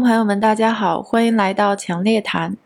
[0.00, 2.56] 朋友们，大家好，欢迎来到强烈谈。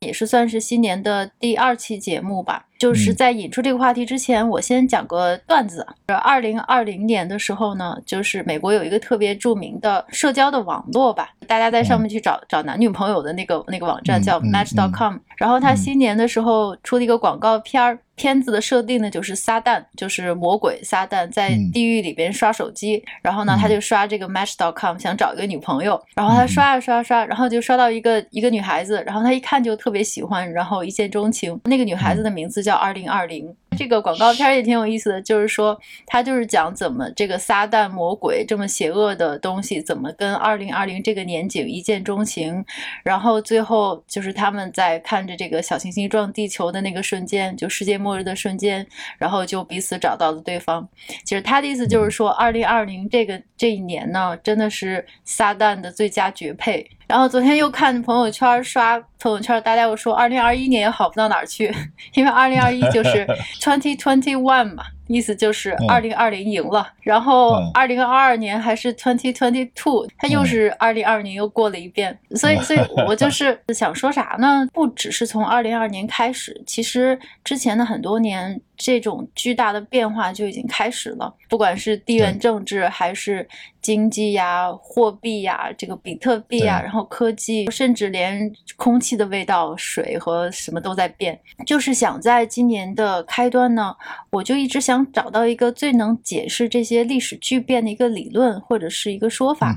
[0.00, 2.64] 也是算是新年的第二期节目吧。
[2.78, 5.86] 就是在引出这个话题之前，我先讲个段子。
[6.22, 15.16] 二零二零年的时候呢，就是美国有一个特别著名的社交的网络吧，大家在上面去找找男女朋友的那个那个网站叫 Match.com。
[15.36, 23.02] 然后他新年的时候出了一个广告片儿，片子的设定呢就是撒旦，就是魔鬼撒旦在地狱里边刷手机。
[23.22, 25.98] 然后呢，他就刷这个 Match.com 想找一个女朋友。
[26.16, 31.56] 然后他刷啊刷刷，然后就刷到一个一个女孩子，然后他一看就特别喜欢，然后一见钟情。
[31.64, 32.56] 那个女孩子的名字。
[32.66, 42.64] 叫二零二零，这个广告片也挺有意思的，就是说他就是讲怎么这个撒旦魔鬼这么邪恶的东西，怎么跟二零二零这个年景一见钟情，
[43.02, 48.86] 然后最后就是他们在看着这个小行星撞地球的那个瞬间，就世界末日的瞬间，
[49.18, 50.88] 然后就彼此找到了对方。
[51.24, 56.88] 其实他的意思就是说，二零二零这个这一年呢，真的是撒旦的最佳绝配。
[57.06, 61.72] 然后昨天又看朋友圈刷朋友圈，大家又说二零二一年也好不到哪儿去，
[62.14, 63.26] 因为二零二一就是
[63.60, 64.84] twenty twenty one 嘛。
[65.08, 74.66] 意思就是二零二零赢了，然后二零二二年还是 twenty twenty two，它又是二零二零又过了一遍，所以，所以我就是想说啥呢？
[74.72, 81.32] 不只是从二零二年开始，其实之前的很多年，这种巨大的变化就已经开始了。
[81.48, 83.46] 不管是地缘政治，还是
[83.80, 91.38] 经济呀、货币呀、这个比特币呀，然后科技，甚至连空气的味道、水和什么都在变。
[91.64, 93.94] 就是想在今年的开端呢，
[94.30, 94.96] 我就一直想。
[94.96, 99.76] 想找到一个最能解释这些历史巨变的一个理论或者是一个说法。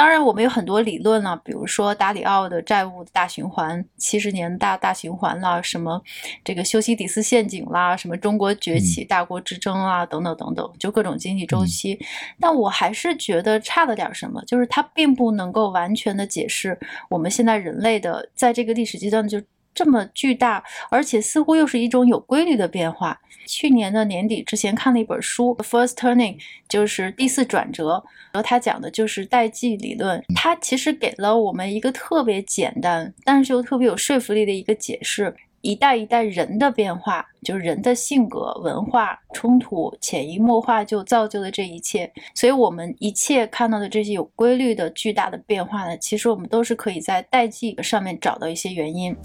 [0.00, 6.02] 当然，我们有很多理论了，比如说达里奥的债务大循环、七十年大大循环啦，什么
[6.42, 12.00] 这个修昔底斯陷阱啦，什么中国崛起、大国之争啊，等等等等，就各种经济周期。
[12.40, 16.80] 但我还是觉得差了点什么，就是它并不能够完全的解释
[17.10, 19.38] 我们现在人类的在这个历史阶段就。
[19.80, 23.18] 这么巨大，而且似乎又是一种有规律的变化。
[23.46, 26.34] 去年的年底之前看了一本书，《First Turning》，
[26.68, 30.22] 就是第四转折，然后他讲的就是代际理论。
[30.36, 42.12] 他其实给了我们一个特别简单，但是又特别有说服力的一个解释：一代一代人的变化，就是人的性格、文化冲突，潜移默化就造就了这一切。
[42.34, 49.16] 所以，我们一切看到的这些有规律的巨大的变化呢，其实我们都是可以在代际上面找到一些原因。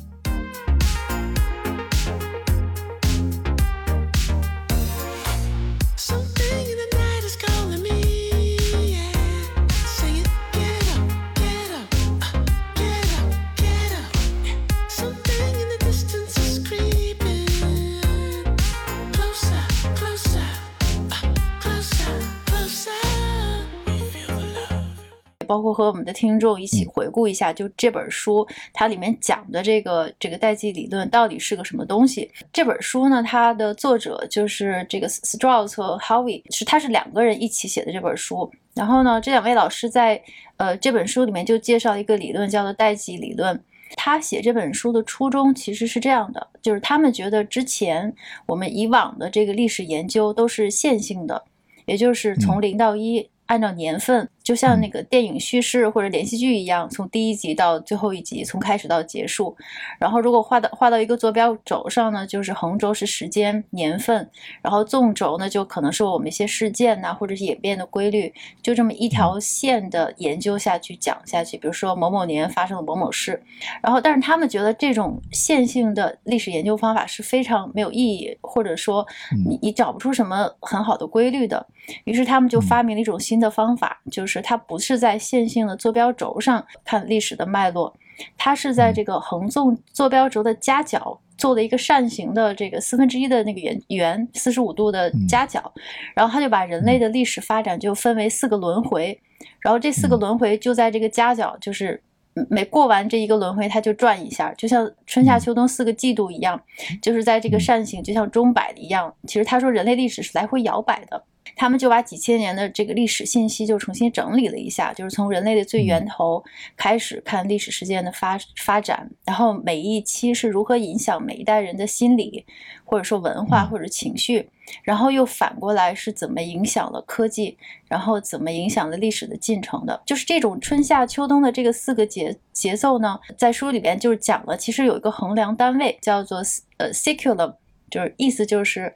[25.45, 32.29] 包括和我们的听众一起回顾一下，就这本书它里面讲的这个这个代际理论到底是个什么东西？
[32.51, 38.51] 这本书呢，它的作者就是这个 Strauss 和 Howie，是他是两个人一起写的这本书。
[38.73, 40.22] 然后呢，这两位老师在
[40.57, 43.57] 呃这本书里面就介绍一个理论，叫做代际理论。
[43.95, 48.13] 他写这本书的初衷其实是这样的，就是他们觉得之前
[48.47, 51.44] 我们以往的这个历史研究都是线性的，
[51.85, 53.29] 也就是从零到一。
[53.47, 59.56] 按照年份，就像那个电影叙事或者连续剧一样，从第一集到最后一集，从开始到结束。
[60.00, 64.29] 然后，如果画到画到一个坐标轴上呢，就是横轴是时间年份，
[64.61, 71.57] 然后纵轴呢就可能是我们一些事件呐，或者是演变的规律，就这么一条线的研究下去讲下去。
[71.57, 73.41] 比如说某某年发生了某某事，
[73.81, 79.05] 然后但是他们觉得这种线性的历史研究方法是非常没有意义，或者说
[79.47, 81.63] 你你找不出什么很好的规律的。
[82.05, 83.35] 于是他们就发明了一种新。
[83.35, 87.94] 新的方法就是，它不是在线性的坐标轴上看历史的脉络，
[88.38, 95.72] 它是在这个横纵坐标轴的夹角做了一个扇形的这个四分之一的那个圆圆四十五度的夹角，
[96.16, 99.20] 然后他就把人类的历史发展就分为四个轮回，
[99.59, 102.02] 然后这四个轮回就在这个夹角，就是
[102.49, 106.61] 每过完这一个轮回，它就转一下，就像春夏秋冬四个季度一样，
[107.02, 109.14] 就是在这个扇形，就像钟摆一样。
[109.28, 111.22] 其实他说人类历史是来回摇摆的。
[111.55, 116.43] 他们就把几千年的这个历史信息就重新整理了一下，就是从人类的最源头
[116.75, 122.45] 开始看历史事件的发发展，然后每一期是如何影响每一代人的心理，
[122.83, 124.49] 或者说文化或者情绪，
[124.83, 127.57] 然后又反过来是怎么影响了科技，
[127.87, 136.39] 然后怎么影响了历史的进程的，就是这种春夏秋冬的这个四个节节奏呢，在书里边就是讲了，其实有一个衡量单位叫做
[136.77, 137.55] 呃 seculum。
[137.91, 138.91] 就是意思就是，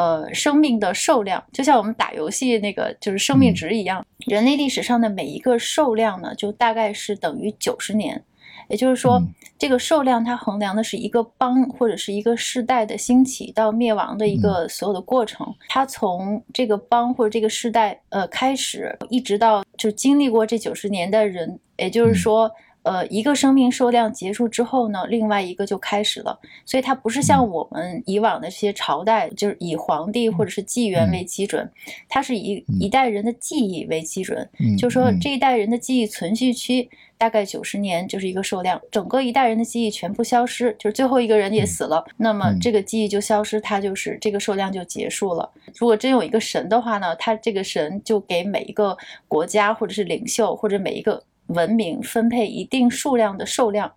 [0.00, 8.24] 呃，生命的寿量，就像我们打游戏那个就是生命值一样，人类历史上的每一个寿量呢，就大概是等于九十年。
[8.70, 9.20] 也就是说，
[9.58, 15.46] 这个寿量它衡量的是一个邦或者是一个世代的兴起到灭亡的一个所有的过程。
[15.68, 22.50] 它从这个邦或者这个世代呃开始，一直到就经历过这九十年的人，也就是说。
[22.82, 26.38] 呃，一个生命寿量结束之后呢，另外一个就开始了。
[26.64, 31.70] 所以它不是像我们以往的这些朝代，就是以皇帝或者是纪元为基准，
[32.08, 34.48] 它是以一代人的记忆为基准。
[34.78, 36.88] 就是说这一代人的记忆存续期
[37.18, 38.80] 大概九十年，就是一个寿量。
[38.90, 45.50] 整个一代人的记忆全部消失，就是最后一个人也死了，那么这个记忆就消失，它就是这个寿量就结束了。
[45.76, 48.96] 如果真有一个神的话呢，他这个神就给每一个
[49.28, 51.22] 国家或者是领袖或者每一个。
[51.54, 53.92] 文明分配一定数量的寿量，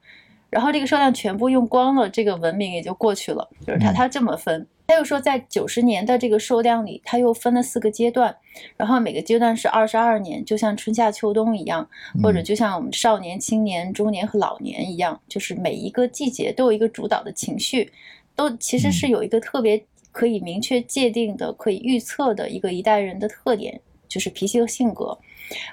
[0.49, 3.49] 然后这个寿量全部用光了，这个文明也就过去了。
[3.65, 8.35] 就是他他这么分，他又说在九十年的这个寿量里，他又分了四个阶段，
[8.77, 11.87] 然后每个阶段是二十二年，就像春夏秋冬一样，
[12.21, 17.91] 或者就像我们少年、青年、中年和老年一样，就是每一个季节都有一个主导的情绪，
[18.35, 25.17] 都其实是有一个特别可以明确界定的、可以预测的一个一代人的特点，就是脾气和性格。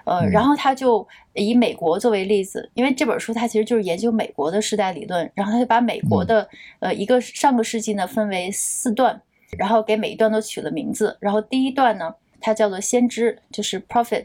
[0.04, 6.48] 呃，然后他就以美国作为例子，因为这本书它其实就是研究美国的时代理论，然后他就把美国的
[6.80, 9.20] 呃一个上个世纪呢分为四段，
[9.56, 14.24] 然后给每一段都取了名字，然后第一段呢它叫做先知，就是 prophet，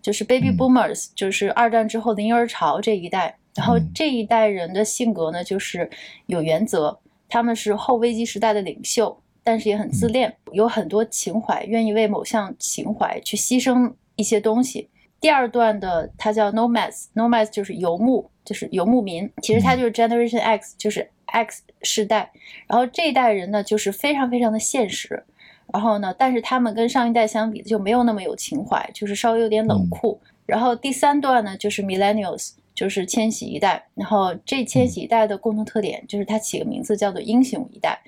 [0.00, 5.88] 就是 baby boomers，就是二战之后的婴儿潮这一代，然后这一代人的性格呢就是
[6.26, 13.92] 有原则，他们是后危机时代的领袖，但是也很自恋，有很多情怀，愿意为某项情怀去牺牲。
[14.16, 14.88] 一些东西。
[15.18, 19.28] 第二段的它叫 nomads，nomads 就是游牧，就是游牧民。
[19.40, 22.30] 其实它就是 Generation X，就是 X 世代。
[22.66, 25.24] 然后这一代人呢，就是非常非常的现实。
[25.72, 30.20] 然后呢，但是他们跟上一代相比就没有那么有情怀，就是稍微有点冷酷。
[30.44, 33.86] 然后第三段呢，就是 Millennials，就是千禧一代。
[33.94, 37.98] 然后这千禧一代的共同特点就是它起个名字叫做英雄一代，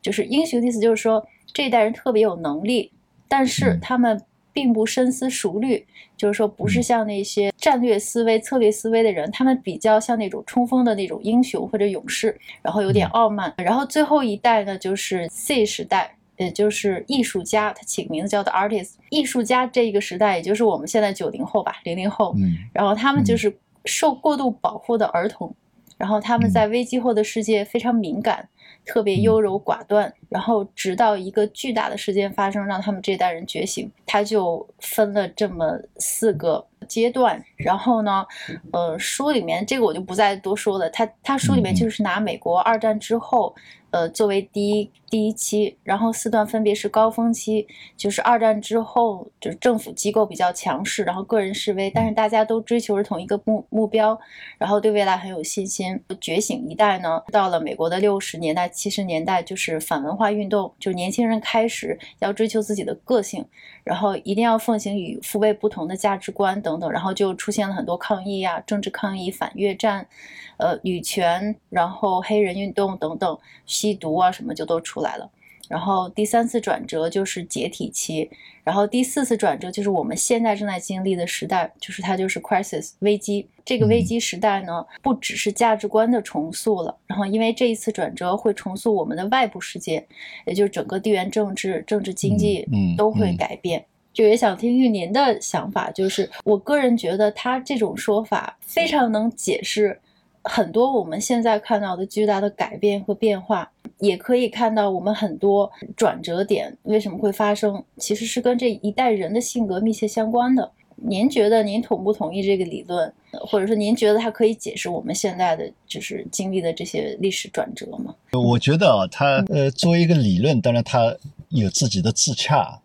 [0.00, 2.90] 就是英雄的意思就是说这一代人特别有能力，
[3.28, 4.20] 但是他们。
[4.54, 5.84] 并不深思熟虑，
[6.16, 13.52] 就是说不是像那些战略思维、策略思维的人，他们比较像那种冲锋的那种英雄或者勇士，然后有点傲慢。
[13.58, 18.92] 然后最后一代呢，就是 C 时代，也就是艺术家，他起个名字叫做 artist。
[19.10, 22.32] 艺术家这一个时代，也就是我们现在九零后吧，零零后。
[22.38, 22.56] 嗯。
[22.72, 23.54] 然后他们就是
[23.84, 25.52] 受过度保护的儿童，
[25.98, 28.48] 然后他们在危机后的世界非常敏感。
[28.84, 37.42] 特别优柔寡断，然后直到一个巨大的事件发生，让他们这代人觉醒，他就分了这么四个阶段。
[37.56, 38.24] 然后呢，
[38.72, 40.88] 呃，书里面这个我就不再多说了。
[40.90, 43.54] 他他书里面就是拿美国二战之后。
[43.90, 47.64] 呃，作为第一第一期，然后四段分别是高峰期，
[47.96, 54.18] 就是二战之后，就是政府机构比较强势，然后个人示威，但是大家都追求着同一个目目标，
[54.58, 56.02] 然后对未来很有信心。
[56.20, 63.46] 觉醒一代呢，到了美国的六十年代、七十年代，就是反文化运动，就年轻人开始要追求自己的个性，
[63.84, 70.08] 然后一定要奉行与父辈不同的价值观等等，然后就出现了很多抗议啊，政治抗议、反越战。
[70.56, 75.30] 呃，女权，然后黑人运动等等，吸毒啊什么就都出了。
[75.66, 78.30] 然后第三次转折就是解体期，
[78.62, 83.48] 然后第四次转折就是我们现在正在经历的时代，就是它就是 crisis 危机。
[83.64, 90.06] 这个危机时代呢，不只是价值观的重塑了，然后因为这一次转折会重塑我们的外部世界，
[90.44, 92.68] 也就是整个地缘政治、政治经济
[92.98, 93.82] 都会改变。
[94.12, 99.98] 就也想听听您的想法，就是我个人觉得他这种说法非常能解释。
[100.44, 110.70] 很多我们现在看到的巨大的改变和变化，也可以看到我们很多转折点为什么会发生，其实是跟这一代人的性格密切相关的。
[110.96, 118.14] 您觉得您同不同意这个理论，或者说您觉得它可以解释我们现在的就是经历的这些历史转折吗？
[118.32, 121.16] 我觉得啊，它呃作为一个理论，当然它
[121.48, 122.80] 有自己的自洽，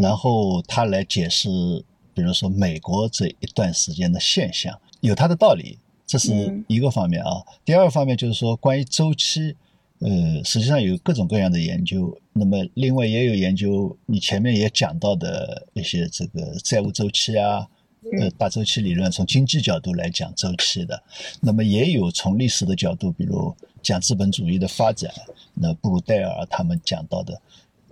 [0.00, 1.48] 然后它来解释，
[2.14, 5.78] 比如说美国这一段时间的现象，有它的道理。
[6.12, 9.56] 这是一个方面啊，第二个方面就是说，关于周期，
[10.00, 12.14] 呃，实际上有各种各样的研究。
[12.34, 17.66] 那么，另外也有研究，你前面也讲到的一些这个债务周期啊，
[18.20, 21.02] 呃，大周期理论，从经济角度来讲周期的。
[21.40, 25.10] 那么，也有从历史的角度，比如讲资本主义的发展，
[25.54, 27.40] 那布鲁戴尔他们讲到的，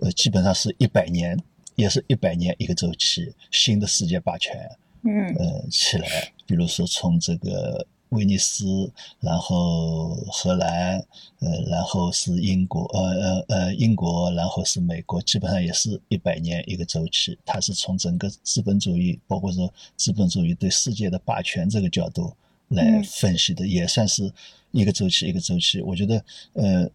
[0.01, 1.35] 呃，基本上是一百年，
[1.75, 4.69] 也是一百年一个周期，新的世界霸权，
[5.05, 6.31] 嗯，呃，起来。
[6.45, 7.83] 比如说从这个。
[8.11, 10.99] 威尼斯，然后荷兰，
[11.39, 17.37] 呃，然后是英国，呃呃呃，英国，然后是美国，基本上也是一百年一个周期。
[17.45, 22.33] 它是从整个资本主义，包括说资本主义对世界的霸权这个角度
[22.67, 24.31] 来分析的，也算是
[24.71, 25.81] 一个周期一个周期。
[25.81, 26.89] 我觉得，呃，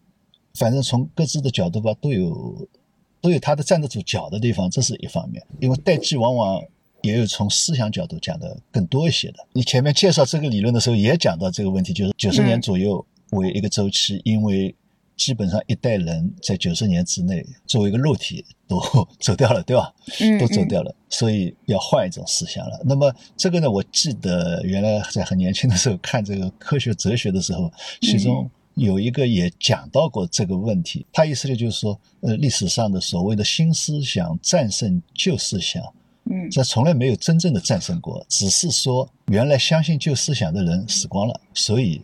[0.53, 2.67] 反正从各自的角度吧，都有
[3.21, 5.43] 都有它的站得住脚的地方，这是一方面。
[5.59, 6.63] 因为代际往往。
[7.07, 9.37] 也有从思想角度讲的更多一些的。
[9.53, 14.75] 你前面介绍这个理论的时候也讲到这个问题，就是九十年左右为一个周期，因为
[15.15, 18.79] 基本上一代人在九十年之内作为一个肉体都
[19.19, 19.91] 走掉了，对吧？
[20.19, 22.79] 嗯，都走掉了，所以要换一种思想了。
[22.85, 27.71] 那么这个呢，我记得原来在很年轻的时候看这个科学哲学的时候，
[28.01, 31.03] 其中有一个也讲到过这个问题。
[31.11, 35.83] 他意思呢就是说，呃，历史上的所谓的新思想战胜旧思想。
[36.29, 42.01] 嗯，这从来没有真正的战胜过，只是说原来相信旧思想的人死光了，所以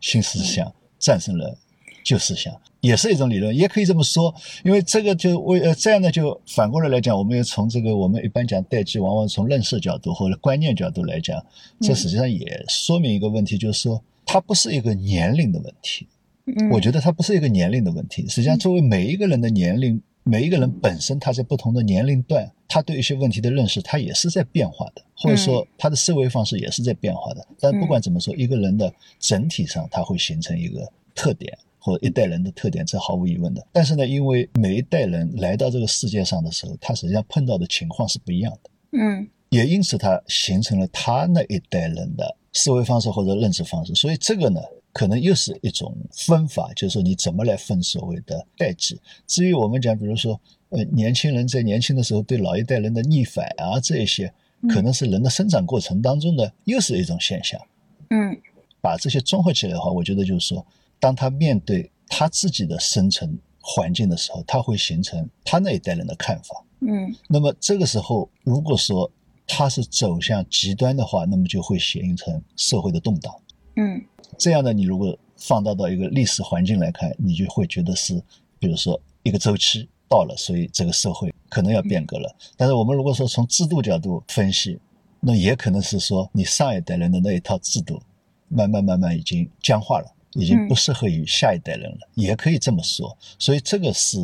[0.00, 1.56] 新思想战胜了
[2.04, 4.34] 旧思想，也是一种理论，也可以这么说。
[4.64, 11.44] 因为这个就为呃这样呢，就反过来来讲，我们要从这个我们一般讲代际，往往从认识角度或者观念角度来讲，
[11.80, 16.06] 这实际上也说明一个问题，就是说它不是一个年龄的问题。
[16.44, 20.00] 嗯，我觉得它不是一个年龄的问题，实际上作为每一个人的年龄。
[20.28, 27.46] 每一个人本身，他在不同的年龄段，他对一些问题的认识，他也是在变化的，或者说他的思维方式也是在变化的。
[27.60, 33.64] 但不管怎么说，一个人的整体上，他会形成一个特点，或者一代人的特点，这毫无疑问的。
[33.72, 38.70] 但是呢，因为每一代人来到这个世界上的时候，他实际上碰到的情况是不一样的。
[38.98, 43.94] 嗯，也因此，他形成了他那一代人的思维方式或者认知方式。
[43.94, 44.60] 所以这个呢？
[44.96, 48.98] 可能又是一种分法，就是说你怎么来分所谓的代际。
[49.26, 54.32] 至于我们讲，比如说，呃，年轻人在年轻的时候对老一代人的逆反啊，这一些，
[54.70, 57.60] 可能是人的生长过程当中的又是一种现象。
[58.08, 58.40] 嗯，
[58.80, 60.66] 把这些综合起来的话，我觉得就是说，
[60.98, 66.64] 当他面对他自己的生存环境的时候，他会形成他那一代人的看法。
[66.80, 69.10] 嗯，那么这个时候，如果说
[69.46, 73.34] 他是走向极端的话，那么就会形成社会的动荡。
[73.76, 74.02] 嗯。
[74.38, 78.22] 这样的，你如果放大到一个历史环境来看，你就会觉得是，
[78.58, 82.34] 比如说一个周期到了，所以这个社会可能要变革了。
[82.56, 84.78] 但是我们如果说从制度角度分析，
[85.20, 88.00] 那也可能是说你上一代人的那一套制度，
[88.48, 93.16] 慢慢慢慢已经僵化了，已经不适合于下一代人了，也可以这么说。
[93.38, 94.18] 所以这个是。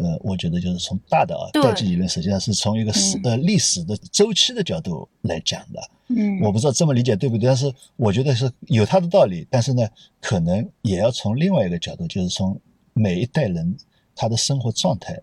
[0.00, 5.90] 呃，我觉得就是从大的啊代际理论，实际上是从一个史呃历史的周期的角度来讲的。
[6.08, 9.46] 嗯，我不知道这么理解对不对，但是我觉得是有它的道理。
[9.50, 9.86] 但是呢，
[10.20, 12.58] 可能也要从另外一个角度，就是从
[12.94, 13.76] 每一代人
[14.14, 15.20] 他的生活状态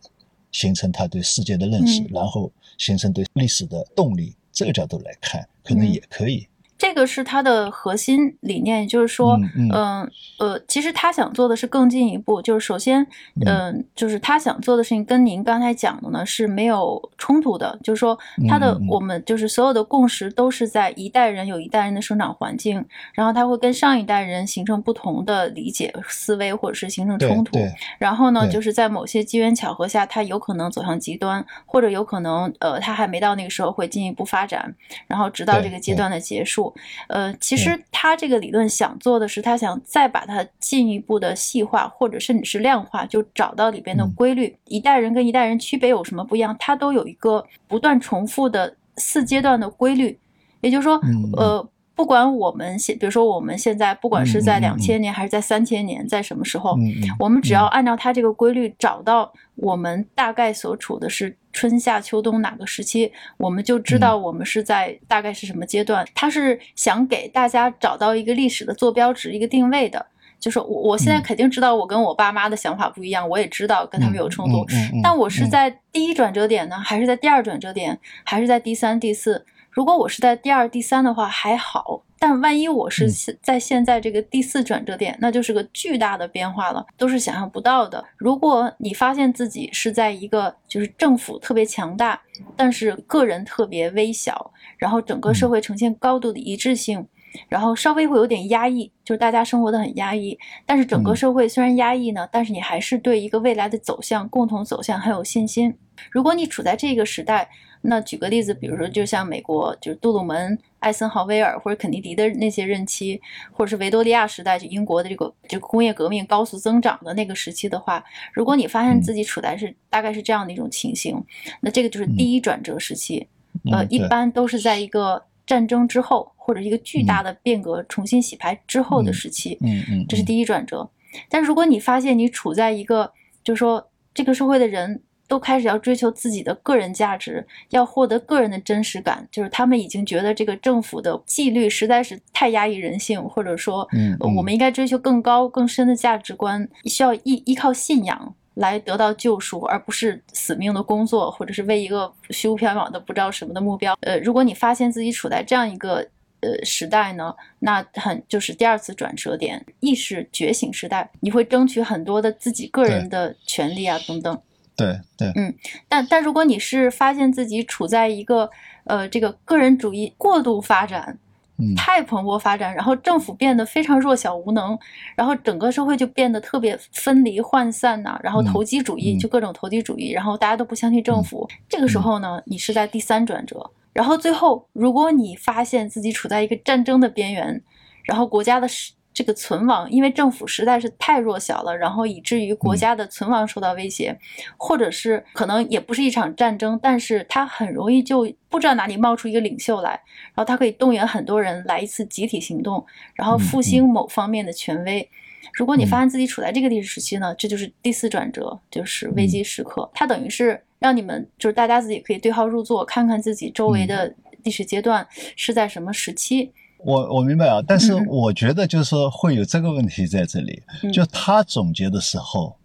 [0.52, 6.48] 形成他对世界的认识，然后形成对历史的动力这个角度来看，可能也可以。
[6.78, 9.40] 这个是他的核心理念，就是说，
[9.74, 13.06] 嗯呃，其实他想做的是更进一步，就是首先，
[13.46, 18.18] 嗯，就是他想做的事情跟您刚才讲的呢是没有冲突的，就是说，
[18.50, 27.58] 他的我们就是所有的共识都是在一代人有一代人的生长环境，然后他会跟上一代人形成不同的理解思维，或者是形成冲突，
[27.98, 34.76] 然后呢，就是在某些机缘巧合下，他有可能走向极端，或者有可能，呃，他还没到那个时候会进一步发展，
[35.08, 36.65] 然后直到这个阶段的结束。
[37.08, 44.56] 呃，其实他这个理论想做的是，他想再把它进一步的细化，或者甚至是量化，就找到里边的规律。
[44.66, 46.56] 一代人跟一代人区别有什么不一样？
[46.60, 50.18] 它都有一个不断重复的四阶段的规律。
[50.62, 51.00] 也就是说，
[51.38, 56.78] 呃，不管我们现，比如说我们现在，不管是在两千年还是在三千年，在什么时候，
[57.20, 61.36] 我们只要按照它这个规律找到我们大概所处的是。
[61.56, 66.06] 春夏秋冬哪个时期，我们就知道我们是在大概是什么阶段。
[66.14, 70.06] 他是想给大家找到一个历史的坐标值，一个定位的。
[70.38, 74.66] 就是我我现在肯定知道我跟我爸妈的想法不一样，我也知道跟他们有冲突。
[75.02, 79.46] 但我是在第一转折点呢，还是在第二转折点，还是在第三、第四？
[79.76, 82.02] 如果我是在第二、第三的话，还好。
[82.18, 88.02] 但万一我是在现在这个第四转折点，那就是个巨大的变化了，都是想象不到的。
[88.16, 92.18] 如果你发现自己是在一个就是政府特别强大，
[92.56, 97.06] 但是个人特别微小，然后整个社会呈现高度的一致性，
[97.50, 100.40] 然后稍微会有点压抑，就是大家生活的很压抑。
[100.66, 105.78] 但是整个社会虽然压抑呢，但是你还是对一个未来的走向、共同走向很有信心。
[106.10, 107.50] 如果你处在这个时代，
[107.88, 121.24] 那举个例子，比如说，就像美国，就是杜鲁门、艾森豪威尔或者肯尼迪的那些任期，或者是维多利亚时代，就英国的这个就工业革命高速增长的那个时期的话，如果你发现自己处在是大概是这样的一种情形，
[121.62, 123.28] 那这个就是第一转折时期。
[123.72, 130.88] 呃，一般都是在一个战争之后，或者一个巨大的变革重新洗牌之后的时期，嗯嗯，这是第一转折。
[131.30, 133.12] 但如果你发现你处在一个，
[133.44, 153.98] 就是说这个社会的人都开始要追求自己的个人价值，要获得个人的真实感，就是他们已经觉得这个政府的纪律实在是太压抑人性，或者说，嗯，我们应该追求更高更深的价值观，需要依依靠信仰来得到救赎，而不是死命的工作，或者是为一个虚无缥缈的不知道什么的目标。
[154.02, 156.08] 呃，如果你发现自己处在这样一个。
[156.42, 164.40] 呃，时代呢，那很就是第二次转折点，意识觉醒时代，你会争取很多的自己个人的权利啊，等等。
[164.76, 165.54] 对对，嗯，
[165.88, 168.50] 但但如果你是发现自己处在一个
[168.86, 171.18] 呃这个个人主义过度发展，
[171.58, 174.78] 嗯，太蓬勃发展，然后政府变得非常弱小无能，
[175.16, 183.72] 然后整个社会就变得特别分离涣散呐，然后投机主义就各种投机主义，然后大家都不相信政府，这个时候呢，你是在第三转折。
[183.94, 187.62] 然后最后，如果你发现自己处在一个战争的边缘，
[188.04, 188.68] 然后国家的
[189.16, 194.16] 这个存亡，因为政府实在是太弱小了，然后以至于国家的存亡受到威胁，
[194.58, 205.10] 或者是可能也不是一场战争，但是它很容易就不知道哪里冒出一个领袖来，然后他可以动员很多人来一次集体行动，然后复兴某方面的权威。
[205.54, 210.62] 如果你发现自己处在这个历史时期呢，这就是第四转折，就是危机时刻，它等于是。
[210.78, 216.52] 让你们就是大家自己可以对号入座，看看自己周围的历史阶段是在什么时期。
[216.78, 220.62] 我我明白啊，但是我觉得就是说会有这个问题在这里。
[220.94, 222.56] 就他总结的时候，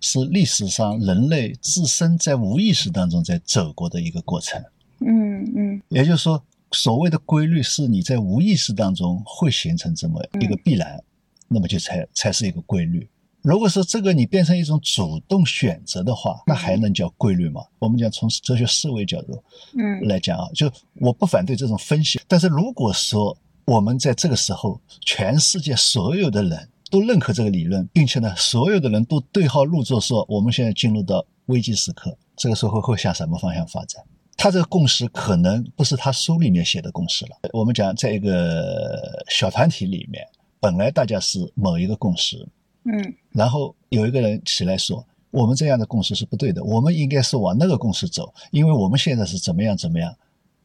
[0.00, 4.62] 是历史上人类自身在无意识当中在走过的一个过程。
[5.00, 5.82] 嗯嗯。
[5.88, 11.02] 也就是说，所谓的规律是你在无意识当中会形成这么一个必然，
[11.46, 13.08] 那么就才才是一个规律。
[13.42, 17.62] 如果说这个你变成一种主动选择的话，那还能叫规律吗？
[17.78, 19.40] 我们讲从哲学思维角度，
[19.78, 20.70] 嗯，来讲啊，就
[21.00, 23.34] 我不反对这种分析，但是如果说
[23.68, 34.02] 我们在这个时候，全世界所有的人都认可这个理论，并且呢，所有的人都对号入座，说我们现在进入到危机时刻，这个社会会向什么方向发展？
[34.38, 37.32] 他这个共识可能不是他书里面写的共识了。
[37.52, 40.26] 我们讲在一个小团体里面，
[40.60, 42.48] 本来大家是某一个共识。
[42.84, 50.16] 嗯，然后有一个人起来说：“我们这样的共识是不对的，我们应该是往那个共识走，因为我们现在是怎么样怎么样。”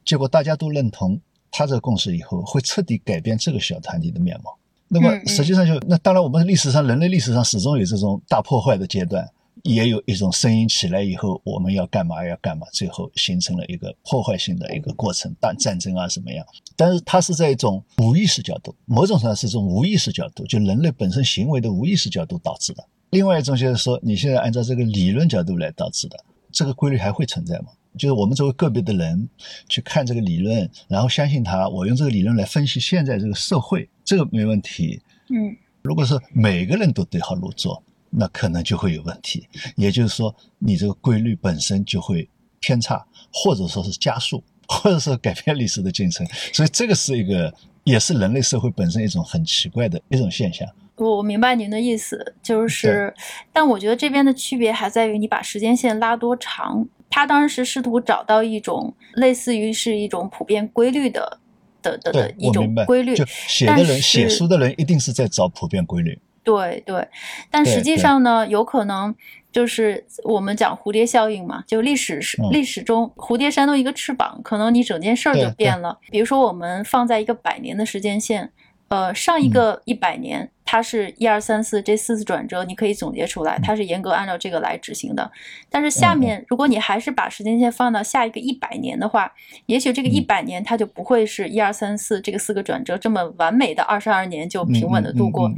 [0.06, 1.20] 结果大家都认同
[1.56, 4.58] 他这个共识以后，会彻底改变这个小团体的面貌。
[4.88, 9.24] 那么实际上就那当然，我们历史上人类历史上始终有这种大破坏的阶段。
[9.62, 16.44] 也有一种声音起来以后，我们要干嘛要干嘛，最后形成了一个破坏性的一个过程，大战争啊什么样？
[16.76, 22.84] 但是它是在一种无意识角度，某种上是一种无意识角度，就人类本身行为的无意识角度导致的。
[23.10, 26.18] 另外一种就是说，你现在按照这个理论角度来导致的，
[26.52, 27.68] 这个规律还会存在吗？
[27.98, 29.28] 就是我们作为个别的人
[29.68, 35.00] 去看这个理论，然后相信它，我用这个理论来分析现在这个社会，这个没问题。
[35.30, 37.82] 嗯，如果是每个人都对号入座。
[38.16, 42.28] 那可能就会有问题，也就是说，你这个规律本身就会
[42.60, 46.24] 偏差，或者说是加速，或者说改变历史的进程。
[46.52, 47.52] 所以这个是一个，
[47.82, 50.64] 也是人类社会本身一种很奇怪的一种现象。
[50.94, 53.12] 我我明白您的意思，就是，
[53.52, 56.86] 但我觉得这边的区别还在于你把时间线拉多长。
[57.14, 61.38] 他当时试图找到一种类似于是一种普遍规律的
[61.80, 66.18] 的的的一种规律，就写的人写书的人一定是在找普遍规律。
[66.42, 67.06] 对对，
[67.52, 69.14] 但实际上呢，有可能
[69.52, 75.96] 就是我们讲蝴蝶效应嘛，就历史是历史中蝴蝶扇动一个翅膀，可能你整件事儿就变了。
[76.10, 78.50] 比如说，我们放在一个百年的时间线。
[78.94, 85.28] 呃，上一个一百年，它是一二三四这四次转折，你可以总结出来，它是严格按照这个来执行的。
[85.68, 89.32] 但是下面，如果你还是把时间线放到下一个一百年的话，
[89.66, 95.50] 也许这个一百年它就不会是一二三四这个四个转折这么完美的二十二年就平稳的度过，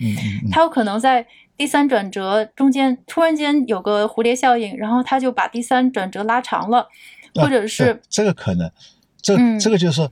[0.51, 1.27] 它有可能在
[1.59, 6.89] 第三转折中间突然间有个蝴蝶效应，然后它就把第三转折拉长了，
[7.35, 8.71] 或者是这个可能，
[9.21, 10.09] 这这个就是。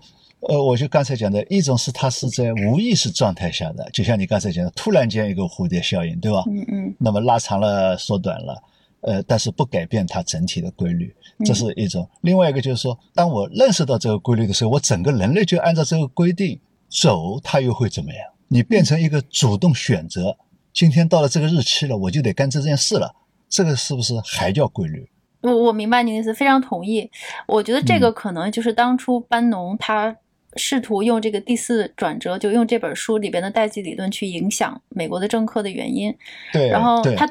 [0.48, 6.44] 呃，我就刚才讲的一种是它是在无意识状态下的，就像你刚才讲的，突然间一个蝴蝶效应，对吧？
[6.46, 6.94] 嗯嗯。
[6.98, 8.62] 那么拉长了、缩短了，
[9.00, 11.14] 呃，但是不改变它整体的规律，
[11.46, 12.07] 这是一种。
[12.20, 18.20] 另外一个就是说，当我认识到这个规律的时候，我整个人类就按照这个规定走，它又会怎么样？
[18.48, 20.37] 你变成一个主动选择，
[20.74, 23.14] 今天到了这个日期了，我就得干这件事了，
[23.48, 25.09] 这个是不是还叫规律？
[25.40, 27.11] 我我明白您的意思，非常同意。
[27.46, 30.14] 我觉得这个可能就是当初班农他。
[30.57, 36.14] 试图用这个第四转折，就用这本书里边的代际理论去影响美国的政客的原因。
[36.53, 37.29] 对，然后他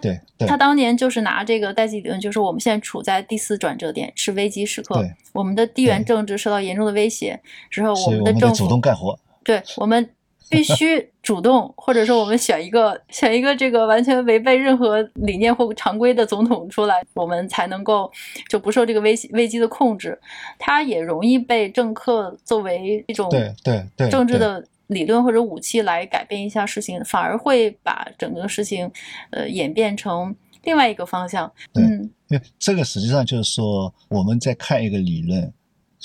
[0.48, 9.18] 他当年就是拿这个代际理论，就是我们现在处在第四转折点，是危机时刻，我们的地缘政治受到严重的威胁，之后我们的政府主动干活。
[9.44, 10.10] 对我们
[10.50, 18.12] 必须主动，或者说我们选一个选一个这个完全违背任何理念或常规的总统出来，我们才能够
[18.50, 20.20] 就不受这个危危机的控制。
[20.60, 28.92] 它也容易被政客作为一种对对对政治的理论或者武器来改变一下事情，反而会把整个事情
[29.32, 31.52] 呃演变成另外一个方向。
[31.74, 32.12] 嗯，
[32.60, 35.52] 这个实际上就是说我们在看一个理论。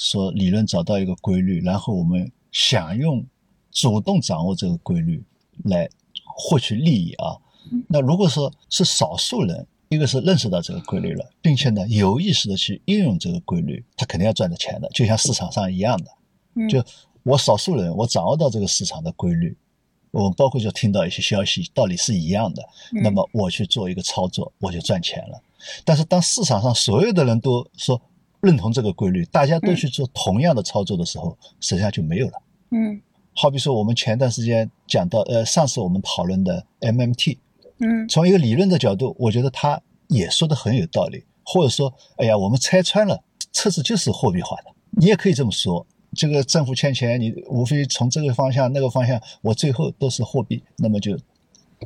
[0.00, 3.20] 说理论找到一个规律，然后我们想用
[3.80, 5.22] 主动掌握这个规律
[5.64, 5.88] 来
[6.24, 7.36] 获取利益啊。
[7.86, 16.68] 那如果说是少数人，一个是认识到这个规律了，并且呢有意识的去应用这个规律，他肯定要赚到钱的，就像市场上一样的。
[16.68, 16.82] 就
[17.22, 19.56] 我少数人，我掌握到这个市场的规律，
[20.10, 25.40] 我包括就听到一些消息，道理是一样的，那么我去做一个操作，我就赚钱了。
[25.84, 28.00] 但是当市场上所有的人都说，
[28.40, 32.42] 认同这个规律，大家都去做同样的操作的时候，实际上就没有了。
[32.70, 33.00] 嗯，
[33.40, 37.38] 好比说我们前段时间讲到，呃，上次我们讨论的 MMT，
[37.78, 41.22] 嗯，从一个理论的角度，我觉得他也说的很有道理。
[41.44, 43.22] 或者说，哎呀，我们拆穿了，
[43.52, 45.86] 车子就是货币化的，你也可以这么说。
[46.14, 51.16] 这个政府欠钱，你无非从这个方向、那个方向，我最后都是货币，那么就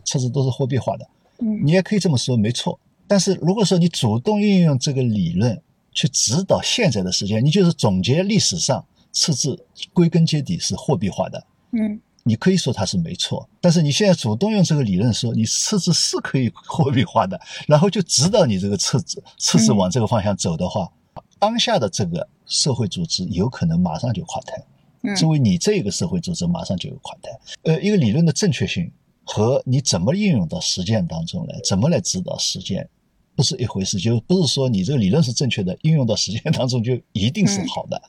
[0.06, 1.06] 车子都是货币化的。
[1.40, 2.80] 嗯，你也可以这么说，没错。
[3.06, 5.60] 但是如果说你主动运用这个理论，
[5.92, 8.82] 去指导现在的时间，你就是总结历史上
[9.12, 11.46] 赤字，归根结底是货币化的。
[11.72, 20.90] 嗯，你可以说它是没错，但是你现在主动用这个理论说你赤字是可以货币化的，然后就指导你这个赤字，赤字往这个方向走的话，
[21.38, 24.62] 当下的这个社会组织有可能马上就垮台。
[25.02, 27.30] 嗯，作为你这个社会组织马上就有垮台。
[27.64, 28.90] 呃，一个理论的正确性
[29.24, 32.88] 和你怎么应用到实践当中来，怎么来指导实践。
[33.34, 38.00] 不是一回事，就不是说你这个理论是正确的，应用到实践当中就一定是好的。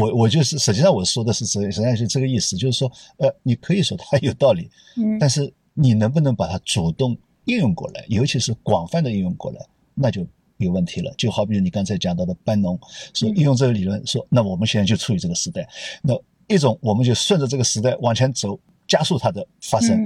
[0.00, 11.14] 我我就是实际上我说的是这实际上是这个意思，就是说，呃，你可以说它有道理，嗯，但是你能不能把它主动应用过来，尤其是广泛的应用过来，那就有问题了。
[11.16, 12.78] 就好比你刚才讲到的班农
[13.14, 15.68] 说应用这个理论，说那我们现在就处于这个时代，
[16.02, 16.18] 那
[16.48, 19.96] 一种我们就顺着这个时代往前走，加速它的发生；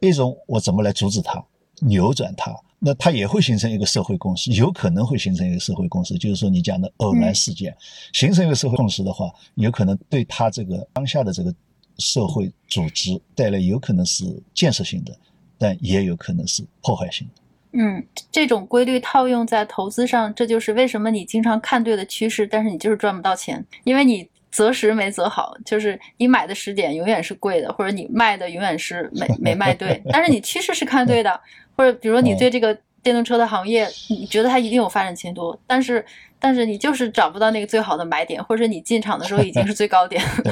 [0.00, 1.42] 一种我怎么来阻止它，
[1.80, 2.54] 扭转它。
[2.82, 6.16] 那它也会形成一个社会共识，有可能会形成一个社会共识。
[6.16, 7.76] 就是说，你讲的偶然事件
[8.12, 11.54] 形成一个社会共识的话，有可能对它这个当下的这个
[11.98, 15.14] 社会组织带来有可能是建设性的，
[15.58, 17.42] 但也有可能是破坏性的。
[17.72, 31.40] 嗯，这种规律套用在投资上，这就是为什么你经常看对的趋势，但是你就是赚不到钱，因为你择时没择好，就是你买的时点永远是贵的，或者你卖的永远是没没卖对， 但是你趋势是看对的。
[31.76, 36.04] 或者比如说你对这个电动车的行业，你觉得它一定有发展前途，但是
[36.38, 40.22] 但是你就是找不到那个最好的买点，或者你进场的时候已经是最高点，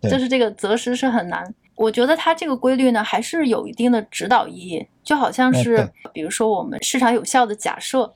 [0.00, 1.52] 对，就是这个择时是很难。
[1.76, 8.14] 我觉得它这个规律呢，还是有一定的指导意义，就好像是比如说我们市场有效的假设，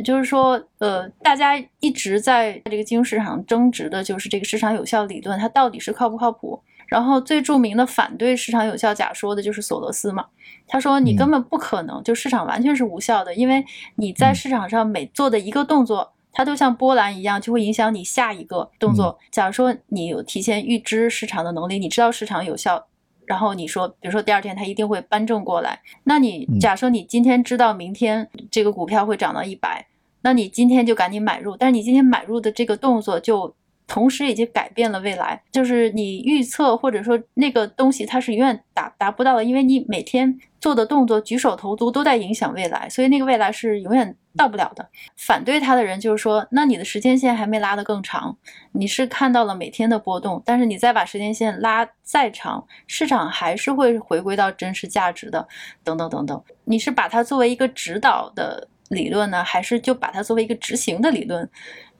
[0.00, 6.58] 也就是说，呃，大家一直在这个金融市场争执的就是这个市场有效理论，它到底是靠不靠谱？
[6.86, 10.24] 然后最著名的反对市场有效假说的就是索罗斯嘛。
[10.66, 13.62] 他说：“你根本不可能，就市场完全是无效的，因为
[13.96, 19.18] 你在市场上每做的一个动作，它都像波澜一样，就会影响你下一个动作。
[19.30, 22.86] 假如说你有提前预知市场的能力，你知道市场有效，
[23.26, 29.86] 然后你说，比如说第二天它一定会扳正过来，那你假设你今天知道明天这个股票会涨到一百，
[30.22, 33.54] 那你今天就赶紧买入，但是你今天买入的这个动作就。”
[33.90, 44.88] 同时已经改变了未来，就是你预测或者说那个东西它是永远达达不到的，因为你每天做的动作、举手投足都在影响未来，所以那个未来是永远到不了的。
[45.16, 48.38] 反对他的人就是说，那你的时间线还没拉得更长，
[48.70, 55.48] 你是看到了每天的波动，但是你再把时间线拉再长，市场还是会回归到真实价值的，
[55.82, 56.40] 等等等等。
[56.62, 61.50] 你是把它作为一个指导的理论呢，还是就把它作为一个执行的理论？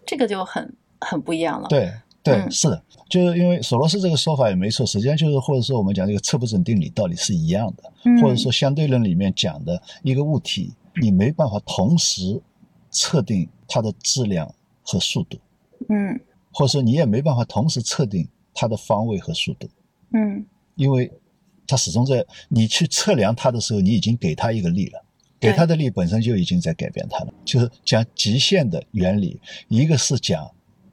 [0.06, 0.72] 这个就很。
[1.02, 1.66] 很不一样了。
[1.66, 1.90] 对
[2.22, 12.38] 对，是的，就是因为索罗斯这个说法也没错，实际上就是或者说我们讲这个测不准定理道理是一样的，或者说相对论里面讲的一个物体，你没办法同时
[12.90, 15.38] 测定它的质量和速度，
[15.88, 16.20] 嗯，
[16.52, 19.66] 或者说你也没办法同时测定它的方位和速度，
[20.12, 21.10] 嗯，因为
[21.66, 25.02] 它始终在你去测量它的时候，你已经给它一个力了。
[25.40, 30.48] 给他的力本身就已经在改变他了，就是讲极限的原理，一个是讲。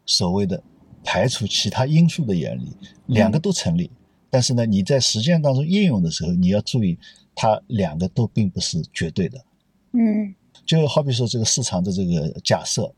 [0.10, 0.64] 所谓的
[1.04, 2.72] 排除其他因素的原理，
[3.08, 3.92] 两个都成立。
[4.30, 6.98] 但是呢，你在实践当中应用的时候，你要注意，
[7.36, 9.38] 它两个都并不是绝对的。
[9.92, 10.34] 嗯，
[10.66, 12.90] 就好比说这个市场的这个假设，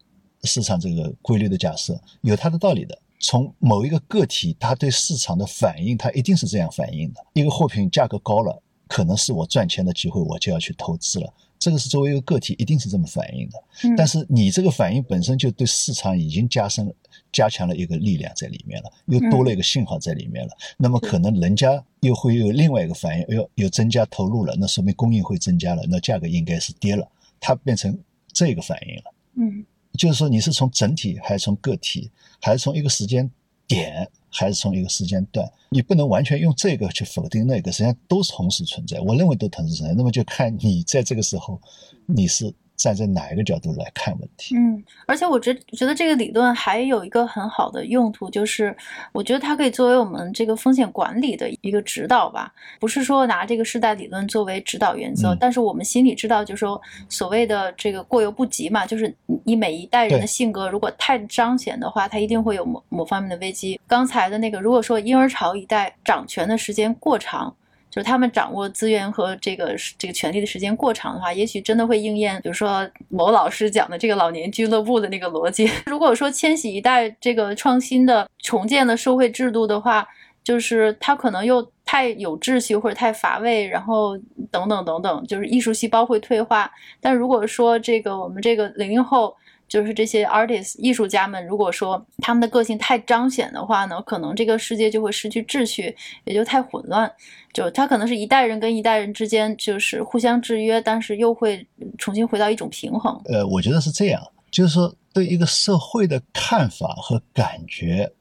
[0.44, 2.96] 市场这个规律的假设有它的道理的。
[3.20, 7.20] 从某一个个体，他对市场的反应，他一定是这样反应的。
[7.34, 11.34] 一个货品价格高了，可能是我赚钱的机会，我就要去投资了。
[11.58, 13.62] 这个是作为一个个体，一定是这么反应的。
[13.96, 16.94] 但是你这个反应本身就对市场已经加深、
[17.32, 20.52] 加强了一个力量在里面了，又多了一个信号在里面了。
[20.78, 27.08] 那么可能人家又会有另外一个反应，哎呦又增加投入了，那说明供应会增加了，那价格应该是跌了，
[27.40, 27.98] 它变成
[28.34, 29.14] 这个反应了。
[29.36, 29.66] 嗯。
[29.98, 33.30] 就是说，你是从整体，还是从个体，还是从一个时间
[33.70, 35.50] 点，还是从一个时间段？
[35.70, 39.00] 你不能完全用这个去否定那个，实际上都是同时存在。
[39.00, 39.96] 我认为都同时存在。
[39.96, 41.62] 那么就看你在这个时候，
[42.06, 42.54] 你是。
[42.80, 44.56] 站在哪一个角度来看问题？
[44.56, 48.74] 嗯，而且我觉觉得这个理论还有一个很好的用途，就是
[49.12, 52.52] 我觉得它可以作为我们这个风险管理的一个指导吧。
[52.80, 59.14] 不是说拿这个世代理论作为指导原则，但是我们心里知道，就是说所谓的这个过犹不及嘛，就是
[59.44, 63.78] 你每一代人的性格如果太彰显的话，他一定会有某某方面的危机。
[63.86, 67.54] 刚才的那个，如果说婴儿潮一代掌权的时间过长。
[67.90, 75.70] 就是他们掌握资源和这个这个权利的时间过长的话，也许真的会应验，比如说某老师讲的这个老年俱乐部的那个逻辑。
[75.88, 80.08] 如果说千禧一代这个创新的重建的社会制度的话，
[80.44, 84.18] 就是它可能又太有秩序或者太乏味，然后
[84.52, 86.72] 等等等等，就是艺术细胞会退化。
[87.02, 89.36] 但如果说这个我们这个零零后。
[89.70, 97.10] 就是这些 artist 艺术家们，如果说他们的个性太彰显的话呢，可能这个世界就会失去秩序，也就太混乱。
[97.54, 101.66] 就他可能是一代人跟一代人之间就是互相制约，但是又会
[101.98, 103.22] 重新回到一种平衡。
[103.26, 108.12] 呃，我觉得是这样，就是说对一个社会的看法和感觉，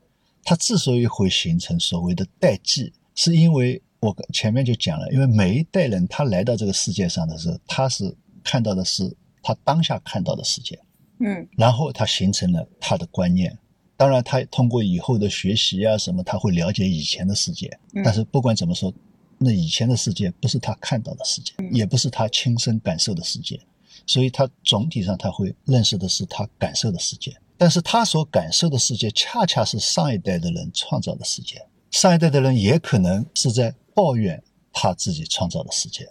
[0.44, 10.78] 它之所以会形成所谓的代际，是因为我前面就讲了，因为每一代人他来到这个世界上的时候，他是看到的是他当下看到的世界。
[11.20, 13.56] 嗯，然后他形成了他的观念，
[13.96, 17.78] 当然他通过以后的学习啊什么，他会了解以前的世界。
[18.04, 18.92] 但是不管怎么说，
[19.38, 23.60] 那以前的世界不是他看到的世界，也不是他亲身感受的世界，
[24.06, 27.36] 所以他总体上他会认识的是他感受的世界。
[27.56, 31.60] 但是他所感受的世界，恰恰是上一代的人创造的世界。
[31.90, 34.40] 上一代的人也可能是在抱怨
[34.72, 36.08] 他自己创造的世界，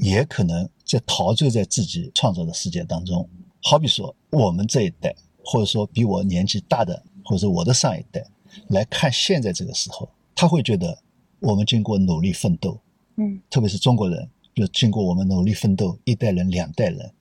[0.00, 3.28] 也可能在陶醉在自己创造的世界当中。
[3.68, 8.24] 好比说，我们这一代，或者说比我年纪大的，或者我的上一代，
[8.68, 10.98] 来看现在这个时候，他会觉得
[11.38, 12.80] 我们经过努力奋斗，
[13.16, 17.12] 嗯，特别是中国人，就经过我们努力奋斗，一代人、两代人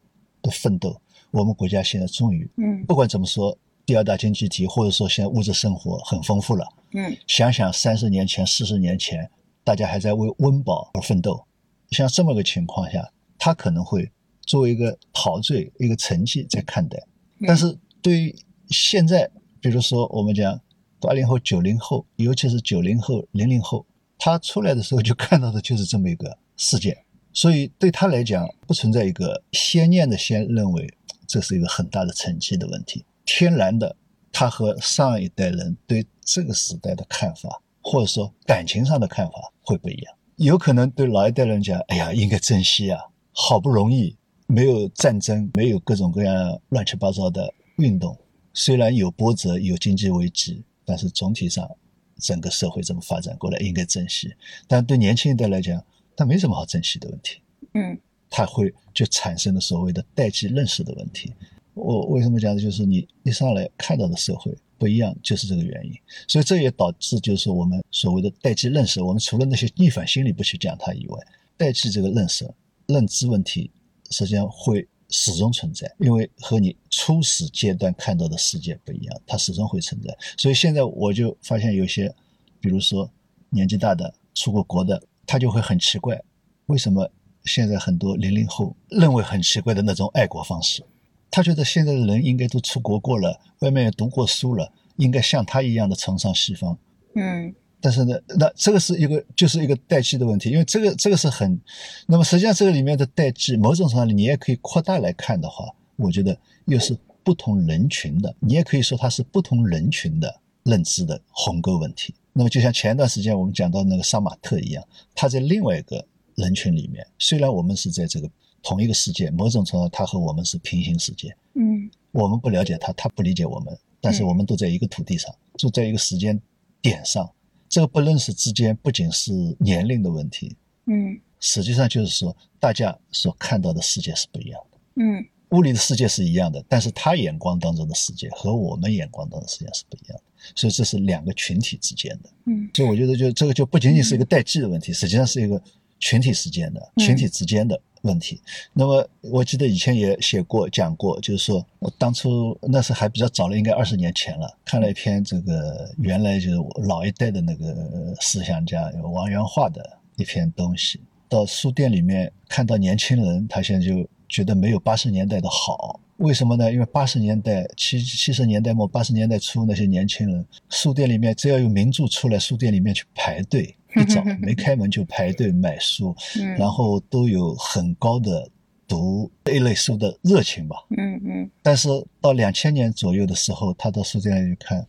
[0.42, 9.30] 的奋斗，我们国家现在终于，嗯，不管怎么说，第二大经济体，或者说现在物质生活很丰富了，嗯，想想三十年前、四十年前，
[9.66, 11.46] 大家还在为温饱而奋斗，
[11.92, 14.10] 像这么个情况下，他可能会。
[14.48, 16.98] 作为一个陶醉、一个成绩在看待，
[17.46, 18.36] 但是对于
[18.70, 19.30] 现在，
[19.60, 20.60] 比如说我们讲
[21.00, 23.86] 八零后、九零后，尤其是九零后、零零后，
[24.18, 26.98] 他出来的时候就看到的就是这么一个世界，
[27.34, 30.92] 所以对他来讲，不存在一个先念的先认为
[31.28, 33.04] 这是一个很大的成绩的问题。
[33.26, 33.96] 天然的，
[34.32, 40.16] 他和上一代人对这个时代的看法，或者说感情上的看法会不一样。
[40.38, 43.02] 有可能对老一代人讲：“哎呀，应该珍惜啊，
[43.34, 44.16] 好不容易。”
[44.48, 48.18] 没有战争，没有各种各样乱七八糟的运动，
[48.54, 51.70] 虽然有波折，有经济危机，但是总体上
[52.18, 54.34] 整个社会这么发展过来，应该珍惜。
[54.68, 55.84] 但对年轻一代来讲，
[56.16, 57.42] 他没什么好珍惜的问题。
[57.74, 61.34] 嗯，他会就产生了所谓的代际认识的问题。
[61.74, 65.92] 我为什么讲的就是你一上来看到的社会不一样，就是这个原因。
[66.28, 71.20] 所以这也导致就是我们所谓的代际认识，我们除了那些逆反心理不去讲它以外，
[71.58, 72.50] 代际这个认识、
[72.88, 73.70] 认知问题。
[74.12, 80.16] 实际上会始终存在，因为和你初始阶段看到的世界不一样，它始终会存在。
[80.38, 82.14] 所以现在我就发现有些，
[82.60, 83.10] 比如说
[83.50, 86.22] 年纪大的出过国的，他就会很奇怪，
[86.66, 87.10] 为什么
[87.46, 90.84] 现在很多零零后认为很奇怪的那种爱国方式？
[91.32, 96.78] 他觉得现在的人应该都出国过了，外面也读过书了，应该像他一样的崇尚西方。
[97.16, 97.56] 嗯。
[97.80, 101.60] 但是呢，那这个是一个就是一个代际的问题，因为这个这个是很，
[102.08, 106.36] 那么实际上这个里面的代际，某种程度上你也可以扩大来看的话，我觉得
[106.66, 112.16] 又是不同人群的，你也可以说它是不同人群的认知的鸿沟问题。
[112.34, 116.04] 那么就像前一段时间我们讲到那个杀马特一样，他在另外一个
[116.36, 118.30] 人群里面，虽然我们是在这个
[118.64, 126.40] 同一个世界，某种程度上他和我们是平行世界，嗯，我们不了解他，他不理解我们，但是我们都在一个土地上，住在一个时间
[126.82, 127.30] 点上。
[127.70, 140.24] 这个不认识之间不仅是年龄的问题，嗯，实际上就是说大家所看到的世界是不一样的，嗯，物理的世界是一样的，但是他眼光当中的世界和我们眼光当中的世界是不一样的，
[140.56, 142.30] 所以这是两个群体之间的。
[142.46, 145.62] 嗯，所以我觉得就这个就不仅仅是一个代际的问题，实际上是一个
[146.00, 148.42] 群体之间的、群体之间的问题。
[148.74, 156.56] 那么我记得以前也写过讲过，就是说我当初那时还比较早了，应该二十年前了，看了一篇这个原来就是
[156.88, 164.08] 老一代的那个思想家王元化的一篇东西，到书店里面看到年轻人，他现在就。
[164.28, 166.72] 觉得没有八十年代的好，为什么呢？
[166.72, 176.16] 因为八十年代七七十年代末八十年代初那些年轻人，书店里面只要有名著出来，书店里面去排队，一早没开门就排队买书，
[176.58, 178.50] 然后都有很高的
[178.88, 180.78] 读这一类书的热情吧。
[180.98, 181.50] 嗯嗯。
[181.62, 181.88] 但是
[182.20, 184.86] 到两千年左右的时候，他到书店里去看，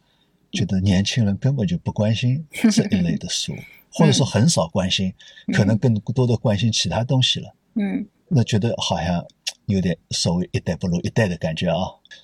[0.50, 3.54] 觉得年轻人根本就不关心这一类的书，
[3.92, 5.12] 或者说很少关心，
[5.52, 7.54] 可能更多的关心其他东西了。
[7.74, 8.06] 嗯。
[8.28, 9.24] 那觉得好像
[9.66, 11.76] 有点所谓一代不如一代的感觉啊，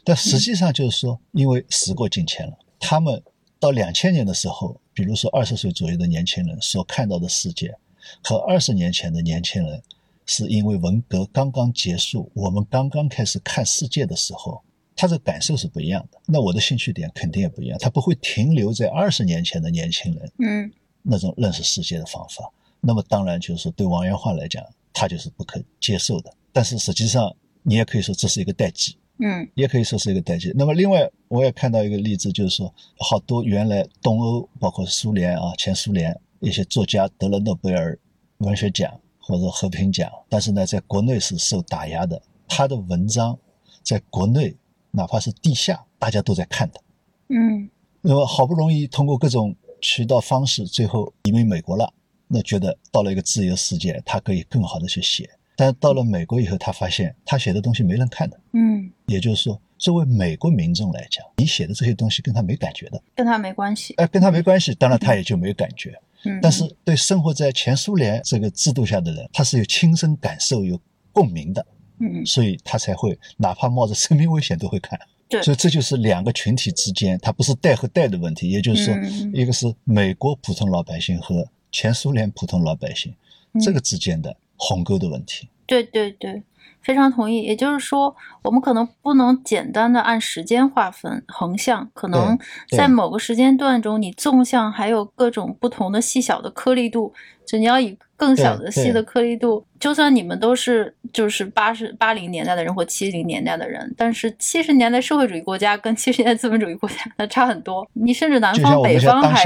[0.04, 3.22] 但实际上就是说，因为时过境迁了，他们
[3.58, 7.74] 到两千年的时候，比如说二十岁左右的年轻人所看到的世界，
[8.22, 9.82] 和二十年前的年轻人，
[10.26, 14.62] 是因为文革刚刚结束，我们刚刚开始看世界的时候，
[14.96, 16.18] 他的感受是不一样的。
[16.26, 22.50] 那我的兴趣点肯定也不一样，他不会停留在二十年前的年轻人嗯那种认识世界的方法。
[22.80, 24.64] 那么当然就是，对王元化来讲。
[24.94, 30.52] 他就是不可接受的，但是实际上你也可以说这是一个代际，嗯，也可以说是一个代际。
[30.54, 37.98] 那么另外我也看到一个例子，就是说好多原来东欧包括苏联啊前苏联一些作家得了诺贝尔
[38.38, 43.36] 文学奖或者和平奖，但是呢在国内是受打压的，他的文章
[43.82, 44.56] 在国内
[44.92, 46.80] 哪怕是地下大家都在看的，
[47.28, 47.68] 嗯，
[48.00, 51.92] 那么好不容易通过各种渠道方式，最后移民美国了。
[52.34, 58.40] 那觉得到了一个自由世界，他可以更好的去写，但是到了美国以后，他发现他写的东西没人看的。
[58.54, 63.94] 嗯，也就是说，作为美国民众来讲，你写的这些东西跟他没感觉的，跟他没关系。
[63.98, 65.96] 哎，跟他没关系，当然他也就没有感觉。
[66.24, 70.76] 嗯，但是对生活在前苏联这个制度下的人，他是有亲身感受、有
[71.12, 71.64] 共鸣的。
[72.00, 74.98] 嗯，所以他才会哪怕冒着生命危险都会看。
[75.30, 78.94] 对，所以这就是两个群体之间，它不是代和代的问题，也就是说，
[79.32, 81.46] 一个是美国普通老百姓和。
[81.74, 83.12] 前苏联普通老百姓
[83.60, 86.40] 这个之间的鸿沟的问题，对对对，
[86.80, 87.42] 非常同意。
[87.42, 92.38] 也就是说，我们可能不能简单的按时间划分，横向可能
[92.70, 97.12] 在某个时间段中，你纵向还有各种不同的细小的颗粒度，
[97.44, 109.44] 就你要以更小的细的颗粒度，就算你们都是就是八十八零年代的人或七零年代的人，但是七十年代社会主义国家跟七十年代资本主义国家那差很多，你甚至南方北方还。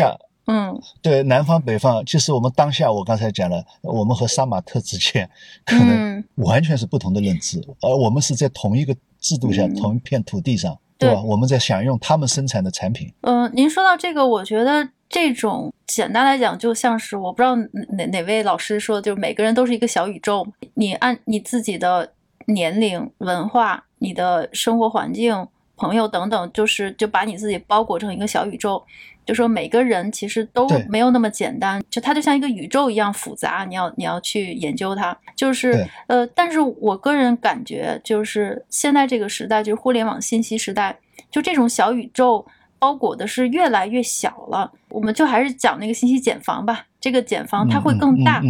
[0.51, 5.29] 嗯，对，南方北方，其实我们当下，我刚才讲了，我们和杀马特之间
[5.67, 11.15] 可能完全是不同的认知，而我们是在同一个制度下，同一片土地上，对。
[11.15, 11.21] 吧？
[11.21, 13.13] 我们在享用他们生产的产品。
[13.21, 17.55] 嗯，您说到这个，我觉得这种简单来讲，就像是我不知道
[17.97, 22.11] 哪哪位老师说，就是每个人都是一个小宇宙，你按你自己的
[22.47, 25.47] 年龄、文化、你的生活环境、
[25.79, 28.83] 朋友等等，就是就把你自己包裹成一个小宇宙。
[29.25, 35.15] 就说每个人其实都没有那么简单，就它就像一个宇宙一样复杂，你要你要去研究它。
[35.37, 40.99] 就是呃，但是我个人感觉，就是现在这个时代，就是互联网信息时代，
[41.31, 42.47] 就这种小宇宙
[42.79, 44.73] 包裹的是越来越小了。
[44.89, 48.41] 我们就还是讲那个信息茧房吧，这个茧房它会更大，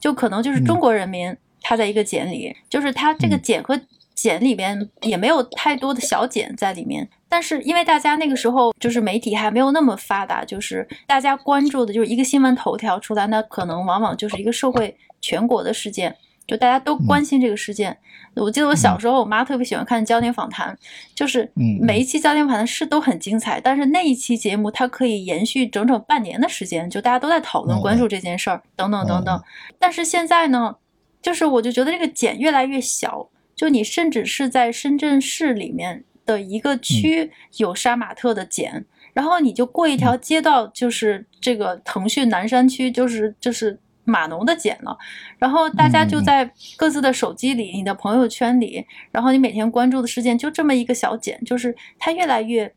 [0.00, 3.78] 就可能就是中国人民他在一个茧里，就是它这个茧和。
[4.14, 16.14] 茧里边也没有太多的小茧在里面，但是因为大家那个时候就是媒体还没有那么发达，就是大家关注的就是一个新闻头条出来，那可能往往就是一个社会全国的事件，
[16.46, 17.96] 就大家都关心这个事件。
[18.34, 20.74] 我记得我小时候，我妈特别喜欢看焦点访谈，
[21.14, 29.42] 就是每一期焦点访谈是都很精彩，但是那一期节目它可以延续整整半年的时间，就大家都在讨论关注这件事儿等等等等。
[29.78, 30.74] 但是现在呢，
[31.20, 33.28] 就是我就觉得这个茧越来越小。
[33.62, 44.98] 就你甚至是在深圳市里面的一个区有杀马特的茧，然后你就过一条街道，就是这个腾讯南山区，就是就是码农的茧了。
[45.38, 52.74] 然后大家就在各自的手机里、你的朋友圈里，然后你每天关注的事件就这么一个小茧，就是它越来越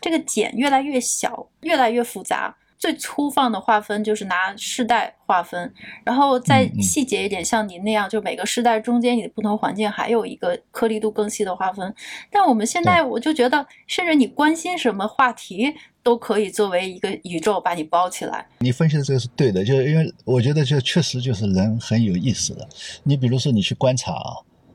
[0.00, 2.56] 这个茧越来越小，越来越复杂。
[2.80, 5.70] 最粗放的划分就是拿世代划分，
[6.02, 11.94] 然后再细节一点，像您那样，就每个世代中间你的不同环境还有一个颗粒度更细的划分。
[12.30, 15.70] 但我们现在我就觉得，甚至你关心什么话题
[16.02, 18.46] 都可以作为一个宇宙把你包起来。
[18.60, 22.66] 你分析的这个是对的，就是因为我觉得就确实就是人很有意思的。
[23.04, 24.32] 你比如说你去观察啊，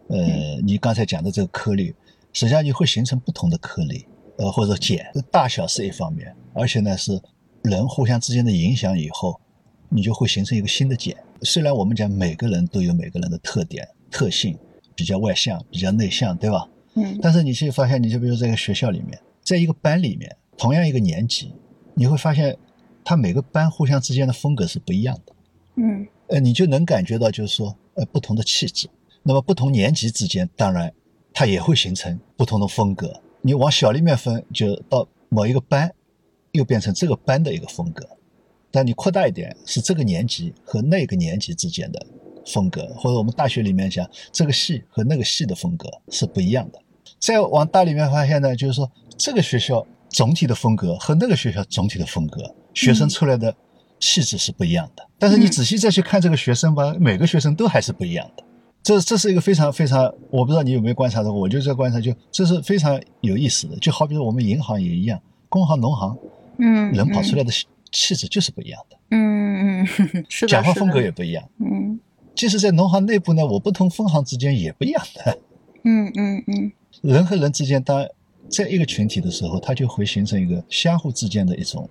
[0.10, 1.92] 呃，你刚才讲的这个颗粒，
[2.34, 4.06] 实际上你会形成不同的颗粒，
[4.38, 7.20] 呃，或者茧，大小是一方面，而且呢是
[7.66, 9.40] 人互相之间的影响以后，
[9.90, 11.16] 你就会形成一个新的茧。
[11.42, 14.58] 虽然我们讲每个人都有每个人的特点特性，
[14.96, 16.68] 比较外向，比较内向，对吧？
[16.94, 21.54] 嗯但是你去发现，你就比如在一个学校里面，在一个班里面，同样一个年级，
[21.94, 22.58] 你会发现，
[23.04, 25.34] 他每个班互相之间的风格是不一样的。
[25.76, 28.88] 嗯呃，你就能感觉到，就是说，呃，不同的气质。
[29.22, 30.92] 那么不同年级之间，当然
[31.34, 33.22] 它也会形成不同的风格。
[33.42, 35.94] 你往小里面分，就到某一个班，
[36.56, 38.08] 又变成这个班的一个风格。
[38.72, 42.06] 但你扩大一点，是这个年级和那个年级之间的
[42.46, 46.80] 风格，或者我们大学里面讲，这个系和那个系的风格是不一样的。
[47.20, 53.56] 再往大里面发现呢，就是说这个学校总体的风格和那个学校总体的风格，学生出来的
[54.00, 55.08] 气质是不一样的。
[55.18, 58.44] 但是你仔细再去看这个学生吧，每个学生都还是不一样的。
[58.84, 63.76] 这这是一个非常非常，我不知道你有没有观察到，我就在观察，就这是非常有意思的。
[63.78, 66.16] 就好比我们银行也一样，工行、农行，
[66.58, 69.88] 嗯，人跑出来的气气质就是不一样的，嗯嗯，
[70.30, 71.48] 是的，讲话风格也不一样。
[71.60, 72.00] 嗯
[72.36, 75.38] 即使在农行内部呢，我不同分行之间也不一样的。
[75.84, 78.06] 嗯嗯嗯人和人之间，当
[78.50, 81.90] 在一个群体的时候，它就会形成一个相互之间的一种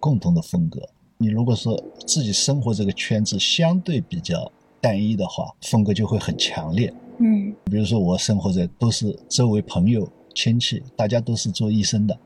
[0.00, 0.80] 共同的风格。
[1.16, 4.50] 你如果说自己生活这个圈子相对比较
[4.80, 6.92] 单一的话，风格就会很强烈。
[7.18, 12.18] 嗯比如说我生活在都是周围朋友亲戚，大家都是做医生的，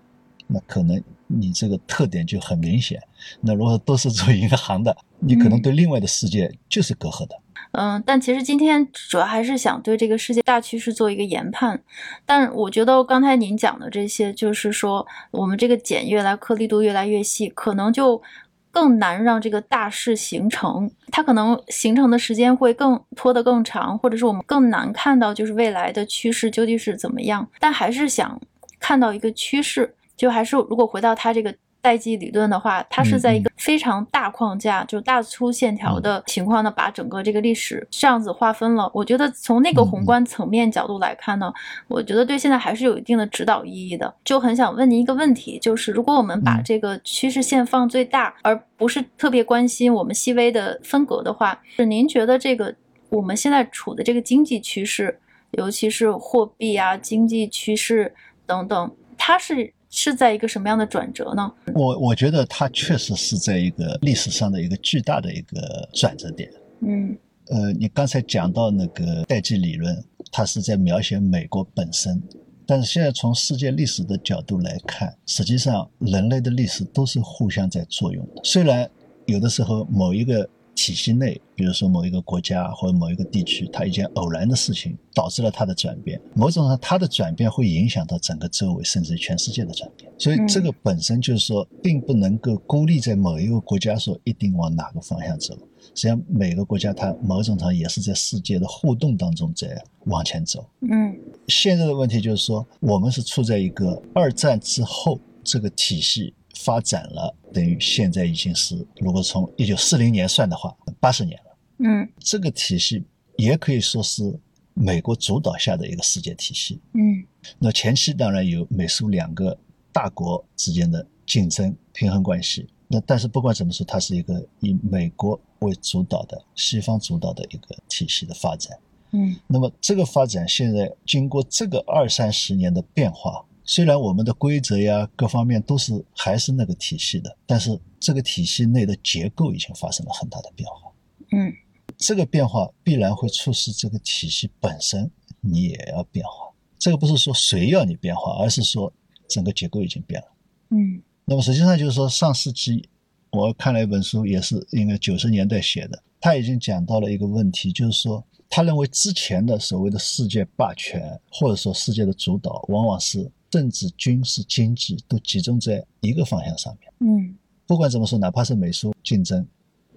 [0.46, 0.98] 那可能
[1.28, 3.00] 你这个特点就很明显。
[3.40, 7.36] 那如果都是做银行的，你可能对另外的世界就是隔阂的。
[7.72, 11.78] 嗯，但其实今天主要还是想对这个世界大趋势做一个研判。
[12.24, 18.22] 但我觉得刚才您讲的这些，就是说我们这个茧越来颗粒度越来越细，可能就
[18.70, 20.90] 更难让这个大势形成。
[21.10, 27.46] 它可能形成的时间会更拖得更长，或者是我们更难看到就是未来的趋势究竟是怎么样。
[27.60, 28.40] 但还是想
[28.80, 31.54] 看到一个趋势，就还是如果回到它这个。
[31.80, 38.90] 代际理论的话，它是在一个非常大框架，就大粗线条的情况呢，把整个这个历史这样子划分了。
[38.92, 41.50] 我觉得从那个宏观层面角度来看呢，
[41.86, 44.12] 我觉得对现在还是有一定的指导意义的。
[44.24, 52.74] 就很想问您一个问题，就是如果我们把这个趋势线放最大，而不是特别关心我们细微的分隔的话，是您觉得这个
[53.08, 55.16] 我们现在处的这个经济趋势，
[55.52, 58.12] 尤其是货币啊、经济趋势
[58.44, 59.72] 等等，它是？
[59.90, 61.50] 是在一个什么样的转折呢？
[61.74, 66.50] 我我觉得它确实是在一个历史上的一个巨大的一个转折点。
[66.80, 67.16] 嗯，
[67.46, 72.22] 呃，你刚才讲到那个代际理论，它是在描写美国本身，
[72.66, 78.42] 但是现在从世界历史的角度来看，实际上人类的历史都是互相在作用的。
[78.44, 78.88] 虽然
[79.26, 80.48] 有的时候某一个
[80.78, 86.20] 体系内，比如说某一个国家或者某一个地区，它一件偶然的事情导致了它的转变。
[86.34, 90.08] 某种上，它的转变会影响到整个周围，甚至全世界的转变。
[90.16, 95.52] 所以，这个本身就是说，并不能够孤立在某一个国家说一定往哪个方向走。
[95.96, 100.64] 实际上，每个国家它某种上也是在世界的互动当中在往前走。
[100.82, 101.12] 嗯，
[101.48, 106.32] 现在的问题就是说，我们是处在一个二战之后这个体系。
[106.64, 111.58] 发展了，等于现在已经是，如果从一九四零年算的话，八十年了。
[111.78, 113.04] 嗯，这个体系
[113.36, 114.38] 也可以说是
[114.74, 116.80] 美国主导下的一个世界体系。
[116.94, 117.24] 嗯，
[117.60, 119.56] 那前期当然有美苏两个
[119.92, 122.66] 大国之间的竞争平衡关系。
[122.88, 128.76] 那但是不管怎么说，它是一个以美国为主导的西方主导的一个体系的发展。
[129.12, 133.44] 嗯，那么这个发展现在经过这个二三十年的变化。
[133.68, 140.90] 虽然我们的规则呀，各方面都是还是那个体系的，但是这个体系内的结构已经发生了很大的变化。
[141.32, 141.52] 嗯，
[141.98, 145.10] 这个变化必然会促使这个体系本身
[145.42, 146.48] 你也要变化。
[146.78, 148.90] 这个不是说谁要你变化，而是说
[149.28, 150.28] 整个结构已经变了。
[150.70, 152.88] 嗯，那么实际上就是说，上世纪
[153.32, 163.30] 我看了一本书，也是应该九十年代写的，他已经讲到了一个问题，就是说他认为之前的所谓的世界霸权或者说世界的主导，往往是。
[163.50, 166.92] 政治、军事、经济都集中在一个方向上面。
[167.00, 167.34] 嗯，
[167.66, 169.46] 不管怎么说，哪怕是美苏竞争，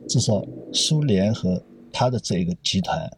[0.08, 0.44] 至少
[0.74, 3.12] 苏联和他的这一个集团，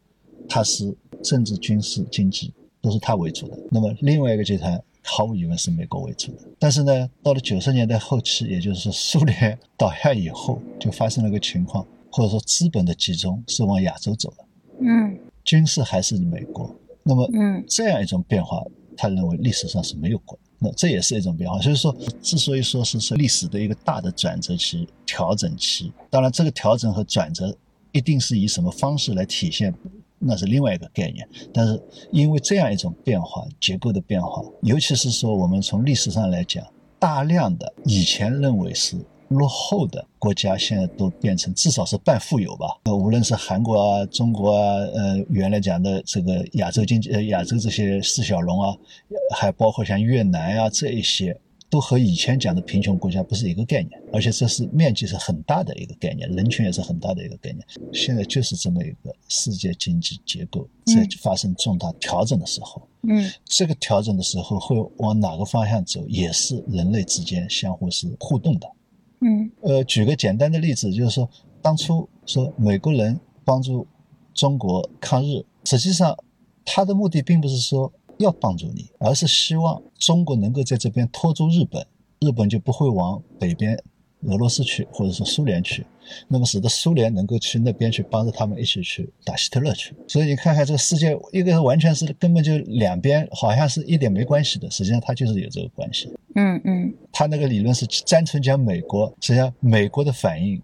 [0.49, 3.59] 它是政治、军事、经济都是它为主的。
[3.69, 6.43] 那么另外一个集团，毫无疑问是美国为主的。
[6.57, 14.45] 但是呢，到了九十年代后期，也就是说苏联倒下以后，就发生了个情况，或者说资本的集中是往亚洲走了。
[14.79, 16.75] 嗯，军事还是美国。
[17.03, 18.63] 那么，嗯，这样一种变化。
[18.97, 21.59] 他认为历史上是没有过，那这也是一种变化。
[21.59, 27.55] 所以说，之所以说是是历史的一个大的转折期、调整期，当然这个调整和转折
[27.91, 29.73] 一定是以什么方式来体现，
[30.19, 31.27] 那是另外一个概念。
[31.53, 31.81] 但是
[32.11, 36.65] 因为这样一种变化，结构的变化，尤其是说我们从历史上来讲，
[36.97, 38.97] 大量的以前认为是
[39.33, 42.67] 落后的国家，现在都变成至少是半富有吧。
[42.83, 48.75] 呃，无论是韩国啊、中国啊，呃，原来讲的这个亚洲经济、呃亚洲这些四小龙啊，
[49.35, 51.37] 还包括像越南啊这一些。
[51.69, 57.65] 都和以前讲的贫穷国家不是一个概念，而且这是面积是很大的一个概念，人群也是很大的一个概念。
[57.91, 68.69] 现在就是这么一个世界经济结构在发生重大调整的时候，嗯，这个调整的时候会往哪个方向走，也是人类之间相互是互动的。
[69.23, 71.29] 嗯，呃，举个简单的例子，就是说
[71.61, 73.87] 当初说美国人帮助
[74.33, 76.17] 中国抗日，实际上
[76.65, 77.91] 他的目的并不是说。
[78.19, 81.85] 要帮助你，而是希望中国能够在这边拖住日本，
[82.19, 83.75] 日本就不会往北边
[84.21, 85.83] 俄罗斯去，或者说苏联去，
[86.27, 89.93] 那么使得苏联能够去那边去帮着他们一起去打希特勒去。
[90.07, 96.13] 所以你看看这个世界，一个完全是根本就两边好像是一点没关系的，实际上它就是有这个关系。
[96.35, 100.61] 嗯嗯，他那个理论是单纯讲美国，实际上美国的反应，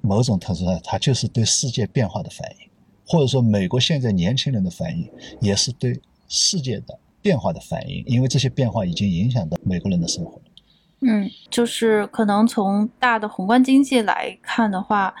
[0.00, 2.68] 某种程度上它就是对世界变化的反应，
[3.06, 5.08] 或者说美国现在年轻人的反应
[5.40, 5.98] 也是对。
[6.30, 10.38] 世界的变化的反应，因为这些变化已经影响到美国人的生活。
[11.00, 15.14] 嗯，就是可能从大的宏观经济来看的话，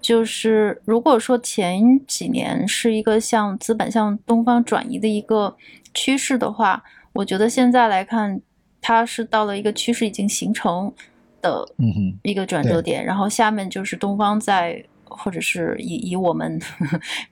[0.00, 5.56] 就是如果说前几年是一个向资本向东方转移的一个
[5.94, 8.40] 趋势的话，我觉得现在来看，
[8.80, 10.92] 它是到了一个趋势已经形成
[11.40, 11.66] 的
[12.22, 14.84] 一个转折点，然后下面就是东方在。
[15.16, 16.60] 或者是以以我们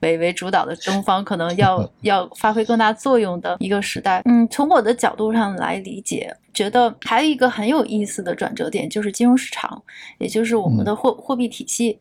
[0.01, 4.21] 为为主导的东方，可能要 要发挥更大作用的一个时代。
[4.25, 9.81] 嗯，从我的角度上来理解，觉得还有一个很有意思的转折点，就是金融市场，
[10.19, 11.99] 也就是我们的货货币体系。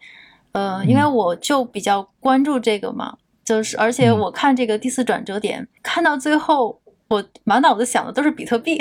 [0.53, 8.76] 呃，因为我就比较关注这个嘛，就是而且我看这个第四转折点，看到最后，我满脑子想的都是比特币，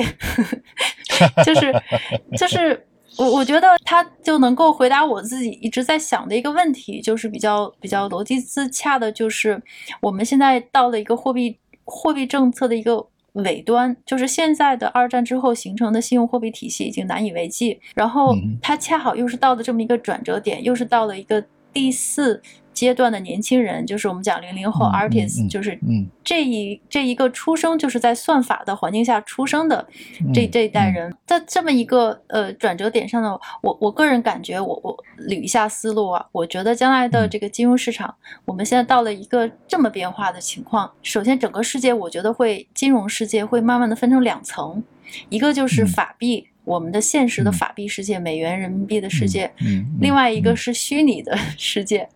[1.45, 1.73] 就 是
[2.37, 2.85] 就是。
[3.19, 9.61] 我我觉得他就能够回答我自己一直在想的一个问题，就是比较比较逻辑自洽的，就是
[10.01, 21.43] 我们现在到了一个货币货币政策的一个尾端，就是现在的二战之后形成的信用货币体系已经难以为继，然后它恰好又是到了这么一个转折点，又是到了一个
[21.73, 22.41] 第四。
[22.79, 25.77] 阶段的年轻人，就是我们讲零零后 artist，就是
[26.23, 29.85] 这一这一个出生就是在算法的环境下出生的
[30.33, 38.15] 这这一代人，在这么一个呃转折点上呢，我我个人感觉，我我捋一下思路啊，我觉得将来的这个金融市场，
[38.45, 40.89] 我们现在到了一个这么变化的情况。
[41.03, 44.81] 首先，整个世界我觉得会金融世界会慢慢的分成两层，
[45.27, 49.51] 一个就是法币，我们的现实的法币世界，美元、人民币的世界，
[49.99, 52.07] 另外一个是虚拟的 世界。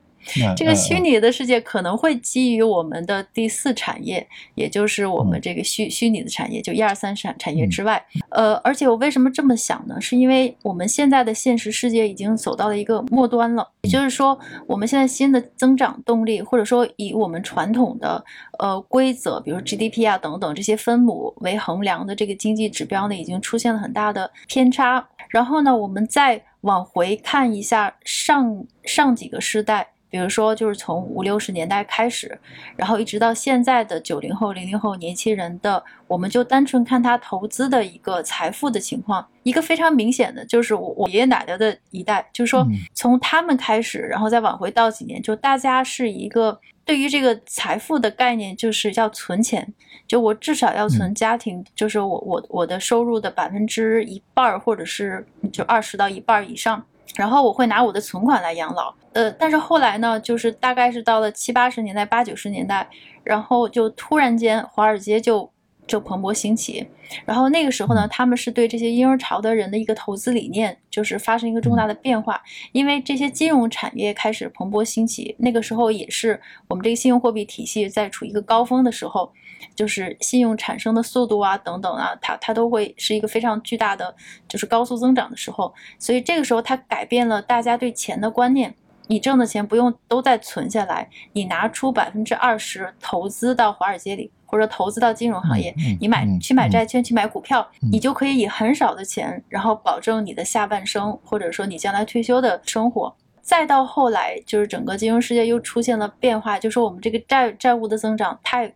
[0.56, 8.04] 这个虚拟的世界可能会基于我们的第四产业，也就是我们这个虚虚拟的产业，就一二三产产业之外。
[8.30, 10.00] 呃，而且我为什么这么想呢？
[10.00, 18.24] 是因为我们现在的现实世界已经走到了一个末端了，也就是说，我们现在新的增长动力，或者说以我们传统的
[18.60, 25.08] 呃规则，比如 GDP 啊等等这些分母为衡量的这个经济指标呢，已经出现了很大的偏差。
[25.30, 29.93] 然后呢，我们再往回看一下上上几个世代。
[30.14, 32.40] 比如说，就是从五六十年代开始，
[32.76, 49.68] 然后一直到现在的九零后、零零后年轻人的，我们就单纯看他投资的一个财富的情况，一个非常明显的就是我我爷爷奶奶的一代，就是说从他们开始，然后再往回倒几年，就大家是一个对于这个财富的概念，就是要存钱，
[50.08, 56.86] 就我至少要存家庭，就是我我我的收入的百分之一半儿，或者是就二十到一半以上。
[57.16, 62.90] 然后我会拿我的存款来养老，呃，但是后来呢，就是大概是到了七八十年代、八九十年代，
[63.24, 65.52] 然后就突然间华尔街就
[65.86, 66.88] 就蓬勃兴起，
[67.26, 72.42] 然后那个时候呢，他们是对这些婴儿潮的人的一个投资理念就是发生一个重大的变化，
[72.72, 79.32] 因为这些金融产业开始蓬勃兴起，那个时候也是我们这个信用货币体系在处于一个高峰的时候。
[79.76, 84.16] 就是信用产生的速度啊，等等啊，它它都会是一个非常巨大的，
[84.48, 85.74] 就是高速增长的时候。
[86.00, 88.74] 所以这个时候，它改变了大家对钱的观念。
[89.08, 103.14] 你挣的钱不用都再存下来，你拿出百分之二十投资到华尔街里，或者投资到金融行业，你买去买债券，去买股票，你就可以以很少的钱，然后保证你的下半生，或者说你将来退休的生活。
[103.42, 108.74] 再到后来，就是整个金融世界又出现了变化，就是我们这个债债务的增长太。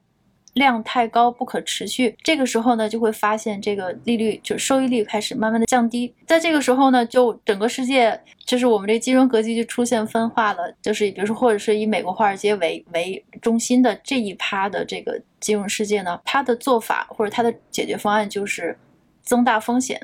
[0.58, 18.78] 量太高不可持续，这个时候呢就会发现这个利率就收益率开始慢慢的降低，在这个时候呢就整个世界就是我们这金融格局就出现分化了，就是比如说或者是以美国华尔街为为中心的这一趴的这个金融世界呢，它的做法或者它的解决方案就是
[19.22, 20.02] 增大风险，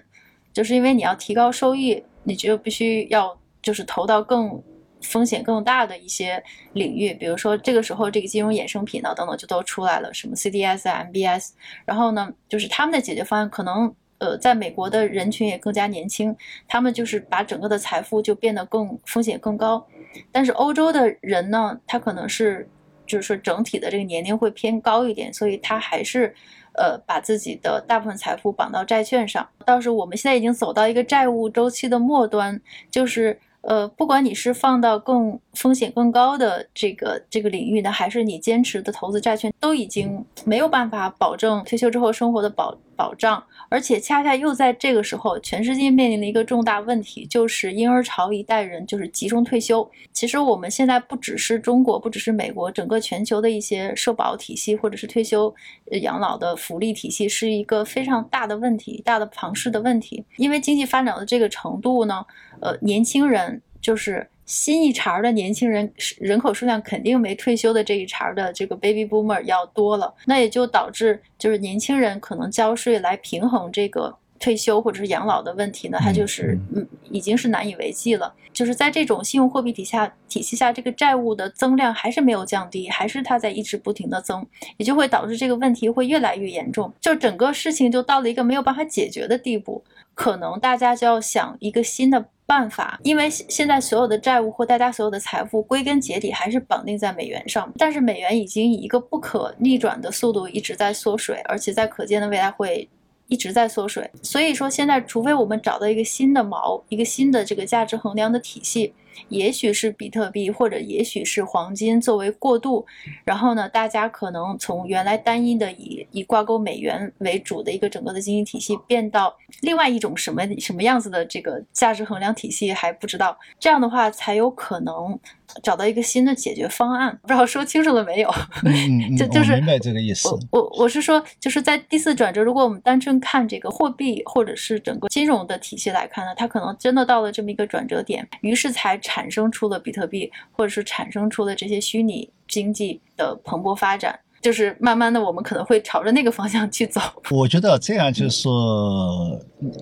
[0.54, 4.62] 就是因为你要提高收益，你就必须要就是投到更。
[5.04, 6.42] 风险更大的一些
[6.74, 11.50] 领域，比如说这个时候这个金融衍生品呢等等就都出来了，什么 CDS 啊 MBS，
[11.86, 16.36] 然后呢就是他们的解决方案可能呃在美国的人群也更加年轻，
[16.68, 19.86] 他们就是把整个的财富就变得更风险更高，
[20.32, 22.68] 但是欧洲的人呢，他可能是
[23.06, 26.34] 就是说整体的这个年龄会偏高一点，所以他还是
[26.76, 33.38] 呃把自己的大部分财富绑到债券上，倒是我们现在已经走到一个债务周期的末端，就是。
[33.64, 43.44] 呃，不管你是放到更风险更高的这个这个领域呢，还是你坚持的投资债券，都已经没有办法保证退休之后生活的保保障。
[43.70, 49.90] 而且恰恰又在这个时候，全世界面临的一个重大问题，就是婴儿潮一代人就是集中退休。
[50.12, 55.54] 其实我们现在不只是中国，不只是美国，整个全球的一些社保体系或者是退休
[56.02, 60.24] 养老的福利体系，是一个非常大的问题，大的庞氏的问题。
[60.38, 62.24] 因为经济发展的这个程度呢，
[62.62, 78.34] 呃，年轻人就是新一茬的年轻人人口数量肯定没退休的这一茬的这个 baby boomer 要多了，那也就导致就是年轻人可能交税来平衡这个退休或者是养老的问题呢，它就是嗯已经是难以为继了。
[78.52, 84.46] 就是在这种信用货币体下体系下，这个债务的增量还是没有降低，还是它在一直不停的增，
[84.78, 89.84] 也就会导致这个问题会越来越严重，就整个事情就到了一个没有办法解决的地步，
[90.14, 92.26] 可能大家就要想一个新的。
[92.46, 97.72] 办法，因为现在所有的债务或大家所有的财富，归根结底还是绑定在美元上。
[97.78, 102.88] 但是美元已经以一个不可逆转的速度一直在缩水，而且在可见的未来会
[103.28, 104.10] 一直在缩水。
[104.22, 108.94] 所以说，现在除非我们找到一个新的锚，一个新的这个价值衡量的体系。
[109.30, 112.86] 也许是比特币，或者也许是黄金作为过渡，
[113.24, 125.20] 然后呢，大家可能从原来单一的以以挂钩美元为主的一个整个的经济体系，变到另外一种什么什么样子的这个价值衡量体系还不知道，这样的话才有可能。
[125.62, 128.30] 找到一个新的解决方案，不知道说清楚了没有？
[128.66, 130.28] 嗯就就是明白这个意思。
[130.50, 144.20] 我我是说，就是在第四转折，如果我们单纯看这个货币或者是整个金融的体系来看呢，它可能真的到了这么一个转折点，于是才产生出了比特币，或者是产生出了这些虚拟经济的蓬勃发展。
[144.42, 147.00] 就是慢慢的，我们可能会朝着那个方向去走。
[147.30, 149.40] 我觉得这样就是说，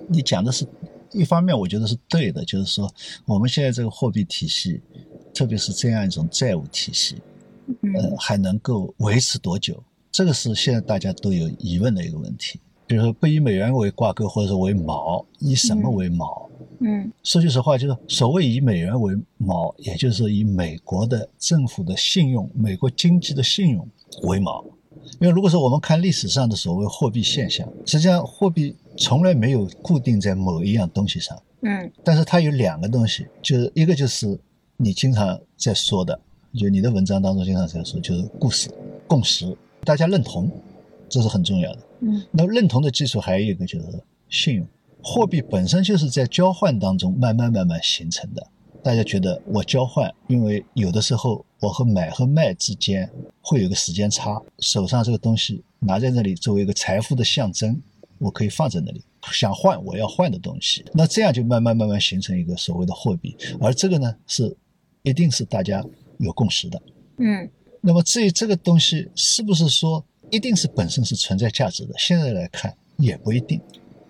[0.08, 0.66] 你讲的是
[1.12, 2.92] 一方面，我觉得是对的，就是说
[3.24, 4.82] 我们现在这个货币体系。
[5.34, 7.16] 特别是这样一种债务体系，
[7.94, 9.82] 呃，还能够维持多久？
[10.10, 12.60] 这个是现在大家都有疑问的一个问题。
[12.92, 16.46] 比如说，不以美元为挂钩，或者说为锚，以什么为锚？
[16.80, 23.88] 嗯，说句实话，就是所谓以美元为锚，也就是以美国的政府的信用、美国经济的信用
[24.24, 24.62] 为锚。
[25.20, 31.42] 因为如果说我们看历史上的所谓货币现象，实际上货币从来没有固定在某一样东西上。
[31.62, 34.38] 嗯，但是它有两个东西，就是一个就是。
[34.78, 36.18] 你经常在说的，
[36.58, 38.68] 就你的文章当中经常在说，就是故事、
[39.06, 40.50] 共识，大家认同，
[41.12, 41.78] 这是很重要的。
[42.00, 43.86] 嗯，那认同的基础还有一个就是
[44.28, 44.66] 信用，
[45.02, 48.44] 货币本身就是在交换当中慢慢慢慢形成的。
[48.82, 53.08] 大家觉得我交换，因为有的时候我和买和卖之间
[53.42, 57.80] 会有个时间差，手上这个东西拿在那里作为一个财富的象征，
[58.18, 59.04] 我可以放在那里。
[59.30, 64.56] 想换我要换的东西，那这样就慢慢慢慢形成一个所谓的货币，而这个呢是。
[65.04, 65.84] 一定是大家
[66.18, 66.80] 有共识的，
[67.16, 67.50] 嗯。
[67.80, 73.60] 那么至于这个东西是不是说一定是本身是存在价值的，现在来看也不一定，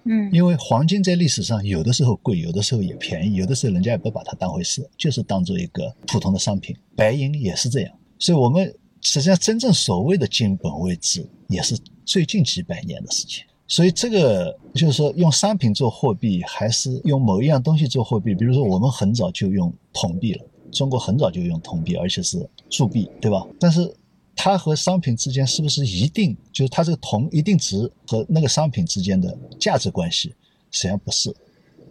[0.05, 0.31] 嗯。
[0.33, 6.77] 因为黄金在历史上有的时候贵，有的时候也便宜，有的时候人家也不把它当回事，就是当做一个普通的商品。
[6.95, 13.45] 白银也是这样，所以我们实际上真正所谓的金本位制也是最近几百年的事情。
[13.67, 18.33] 所以这个就是说，用商品做货币，还是用某一样东西做货币？
[18.33, 20.45] 比如说，我们很早就用铜币了。
[20.71, 23.47] 中国很早就用铜币，而且是铸币，对吧？
[23.59, 23.93] 但是
[24.35, 30.35] 它和商品之间是不是一定就是它这个铜一定值和那个商品之间的价值关系？
[30.71, 31.33] 实际上不是，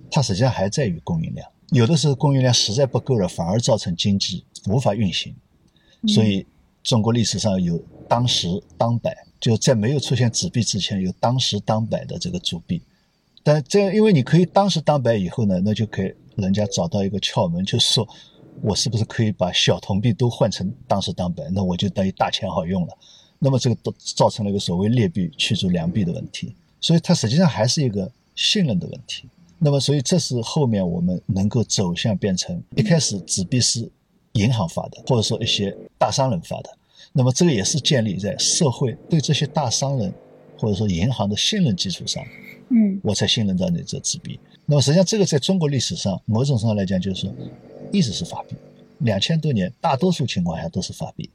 [0.10, 1.48] 它实际上还在于供应量。
[1.70, 5.34] 有的时候供应量实在不够了，反而造成经济无法运行。
[6.08, 6.46] 所以
[6.84, 12.82] 中国历史上有当时当百，就在没有出现纸币之前，有当时当百的这个铸币。
[13.44, 18.08] 但这样，因为你可以当时当百以后呢，那就可以人家找到一个窍门，就是说。
[18.62, 21.54] 我是不是可以把小铜币都换成当时当本？
[21.54, 22.98] 那我就等于大钱好用了。
[23.40, 29.26] 那么这个都造成了一个所谓劣币驱逐良币的问题，所以它实际上还是一个信任的问题。
[29.58, 33.90] 那么，所以这是后面我们能够走向变成一开始纸币是
[34.34, 36.70] 银行发的，或者说一些大商人发的。
[37.14, 40.14] 那么这个也是建立在社会对这些大商人
[40.58, 42.24] 或者说银行的信任基础上，
[42.70, 44.40] 嗯，我才信任到你这纸币。
[44.66, 47.34] 那么实际上这个在中国历史上某种程度上来讲，就是说
[47.92, 48.56] 一直是法币，
[49.00, 51.30] 两千多年大多数情况下都是法币，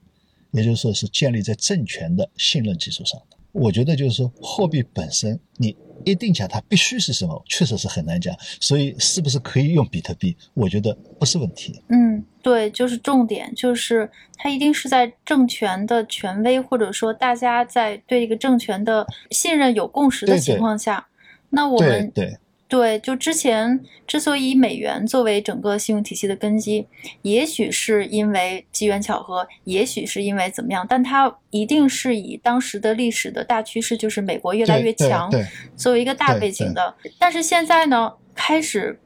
[0.53, 3.37] 也就是说是建立在政权的信任基础上的。
[3.53, 5.77] 我觉得就是说货币本身你。
[6.05, 8.33] 一定讲它必须是什么，确实是很难讲。
[8.61, 10.37] 所以是不是可以用比特币？
[10.55, 11.83] 我觉得不是问题。
[11.89, 21.09] 嗯，对，就是重点，就是它一定是在政权的权威，或者说大家在对一个政权的信任有共识的情况下，
[21.49, 22.37] 那我们对。
[22.69, 26.87] 对，就之前之所以以美元作为整个信用体系的根基，
[27.23, 35.31] 也许是因为机缘巧合，也许是因为怎么样，但它一定是以当时的历史的大趋势，就是美国越来越强
[35.77, 36.95] 作为一个大背景的。
[37.19, 38.99] 但是现在呢，开始。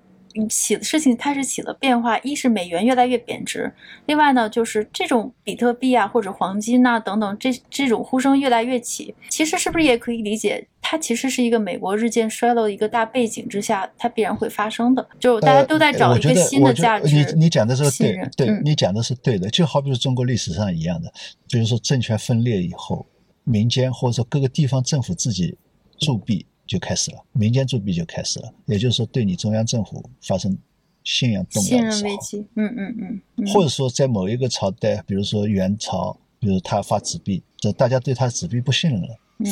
[0.49, 3.73] 起的事情开始起了变化，一是美元越来越贬值，
[4.07, 9.15] 另外呢，就是这种比特币啊或者黄金呐等等，这这种呼声越来越起。
[9.29, 15.05] 其实是不是也可以理解，它其实是一个美国日渐衰落的一个大背景之下，它必然会发生的。
[15.19, 17.15] 就大家都在找一个新的价值。
[17.15, 19.51] 你你讲的是对，对你讲的是对的。
[19.51, 21.13] 就好比是中国历史上一样的，
[21.49, 23.05] 就是说政权分裂以后，
[23.43, 25.57] 民间或者说各个地方政府自己
[25.99, 26.47] 铸币。
[26.71, 30.57] 就开始了，民间铸币就开始了，也就是说，对你中央政府发生
[31.03, 32.13] 信仰动摇的时候，
[32.55, 39.09] 嗯嗯嗯，或者说在某一个朝代，比如说元朝，比如他发纸币，这大家对他纸币不信任了，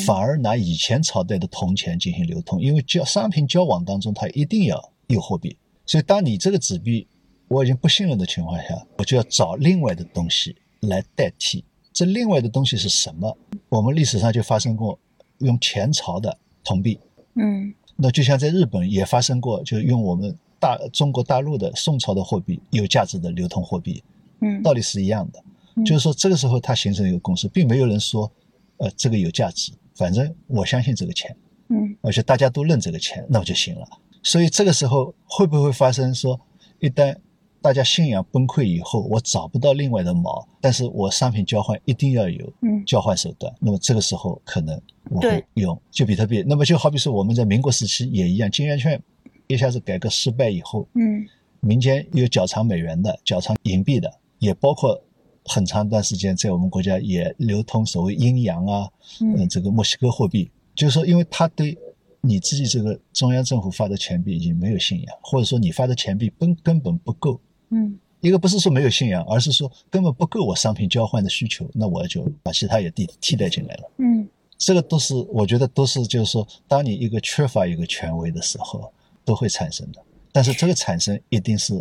[0.06, 5.56] 反而拿以前朝代的铜钱进行流通，因为交商品交往当中，它一定要有货币，
[5.86, 7.08] 所以当你这个纸币
[7.48, 11.64] 我已经不信任的情况下，我就要找另外的东西来代替。
[11.92, 13.36] 这另外的东西是什么？
[13.70, 14.96] 我们历史上就发生过
[15.38, 17.00] 用前朝的铜币。
[17.38, 24.02] 嗯，那就像在日本也发生过，就用我们大中国大陆的宋朝的货币有价值的流通货币，
[24.40, 25.42] 嗯，道理是一样的，
[25.84, 28.30] 就是说这个时候它形成一个共识，并没有人说，
[28.78, 31.36] 呃，这个有价值，反正我相信这个钱，
[31.68, 33.86] 嗯，而且大家都认这个钱，那么就行了。
[34.22, 36.38] 所以这个时候会不会发生说，
[36.80, 37.16] 一旦
[37.60, 42.52] 大家信仰崩溃以后，我找不到另外的锚，但是我商品交换一定要有
[42.86, 44.80] 交换手段，那么这个时候可能。
[45.10, 45.80] 我会用。
[45.90, 49.02] 就比特币，那么就好比说我们在民国时期也一样，金圆券
[49.46, 51.26] 一下子改革失败以后，嗯，
[51.60, 55.02] 民间有缴藏美元的、缴藏银币的，也包括
[55.46, 58.86] 很长一段时间在我们国家也流通所谓阴阳啊，
[59.22, 61.74] 嗯，这个墨西哥货币，就是说，因为他对
[62.20, 67.40] 你自己这个中央政府发的钱币已经没有信仰，或者说你发的钱币根根本不够，
[67.70, 74.28] 嗯，一个不是说没有信仰，而是说根本不够我商品交换的需求，那我就把其他也替替代进来了，嗯。
[74.60, 78.92] 这个都是，我觉得都是，就是说，当你一个缺乏一个权威的时候，
[79.24, 80.02] 都会产生的。
[80.32, 81.80] 但是这个产生一定是，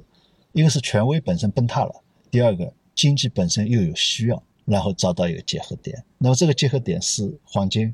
[0.51, 6.05] 一个是权威本身崩塌了，第二个经济本身又有需要，然后找到一个结合点。
[6.19, 7.91] 那么这个结合点是黄金。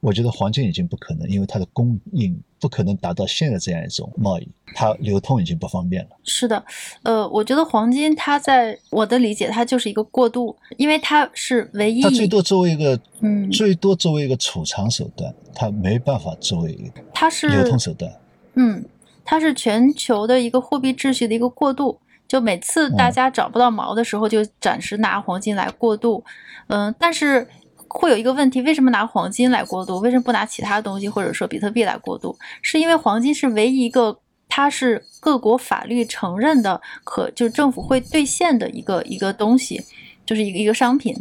[0.00, 6.10] 我觉得黄金已经不可能，因为它的供应不可能达到现在这样一种贸易，它流通已经不方便了。
[6.22, 6.64] 是的，
[7.02, 12.00] 呃，我觉得黄金它在我的理解，它就是一个过渡，因为它是唯一。
[12.00, 18.12] 它最多作为一个，嗯，最多作为一个储藏手段，它没办法作为一个它是流通手段。
[18.54, 18.84] 嗯，
[19.24, 26.22] 它是全球的一个货币秩序的一个过渡，就每次大家找不到毛的时候，就暂时拿黄金来过渡。
[26.68, 27.48] 嗯，但是。
[27.88, 29.98] 会有一个问题，为什么拿黄金来过渡？
[29.98, 32.36] 为什么不拿其他东西，或者说比特币来过渡？
[32.62, 34.18] 是因为黄金是唯一一个，
[34.48, 39.80] 它是各国法律承认的，可就是政府会兑现的一个一个东西，
[40.26, 41.14] 就是一个一个商品。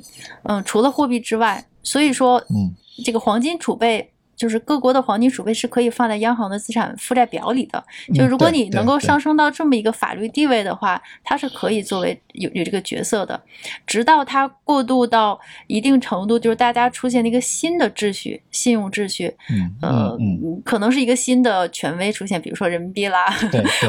[0.44, 4.12] 嗯，除了货币之外，所以说，嗯，这个黄金储备。
[4.38, 7.84] 就是各国的黄金储备是可以放在央行的资产负债表里的。
[8.14, 13.42] 就如果你能够上升到这么一个法律地位的话，它是可以作为有有这个角色的。
[13.86, 19.36] 直到它过渡到一定程度，就是大家出现了一个新的秩序，信用秩序，
[19.82, 20.16] 呃，
[20.64, 23.28] 可能是一个新的权威出现，比如说人民币啦，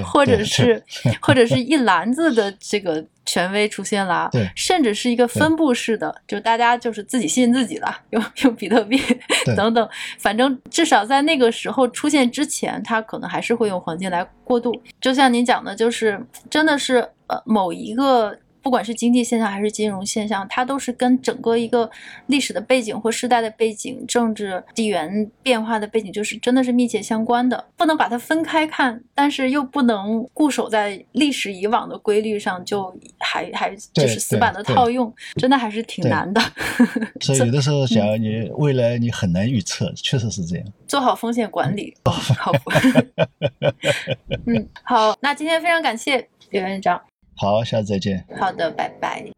[0.02, 0.82] 或者是
[1.20, 3.04] 或者是一篮子的这个。
[3.28, 8.98] 权威出现了，甚至是一个分布式的，就大家就是自己信自己了，用用比特币
[9.54, 9.86] 等等，
[10.18, 14.72] 反正至少在那个时候出现之前，它可能还是会用黄金来过渡。
[14.98, 16.18] 就像您讲的，就是
[16.48, 21.90] 真的是呃某一个不管是经济现象还是金融现象，它都是跟整个一个
[22.26, 36.40] 历史的背景或时代的背景、政治地缘变化的背景，就是真的是密切相关的，不能把它分开看，但是又不能固守在历史以往的规律上，就还还就是死板的套用，真的还是挺难的。
[37.20, 40.66] 所以有的时候想你未来你很难预测，确实是这样。
[40.86, 42.52] 做好风险管理，好。
[44.46, 47.00] 嗯，好，那今天非常感谢刘院长。
[47.38, 48.24] 好，下次再见。
[48.38, 49.37] 好的，拜拜。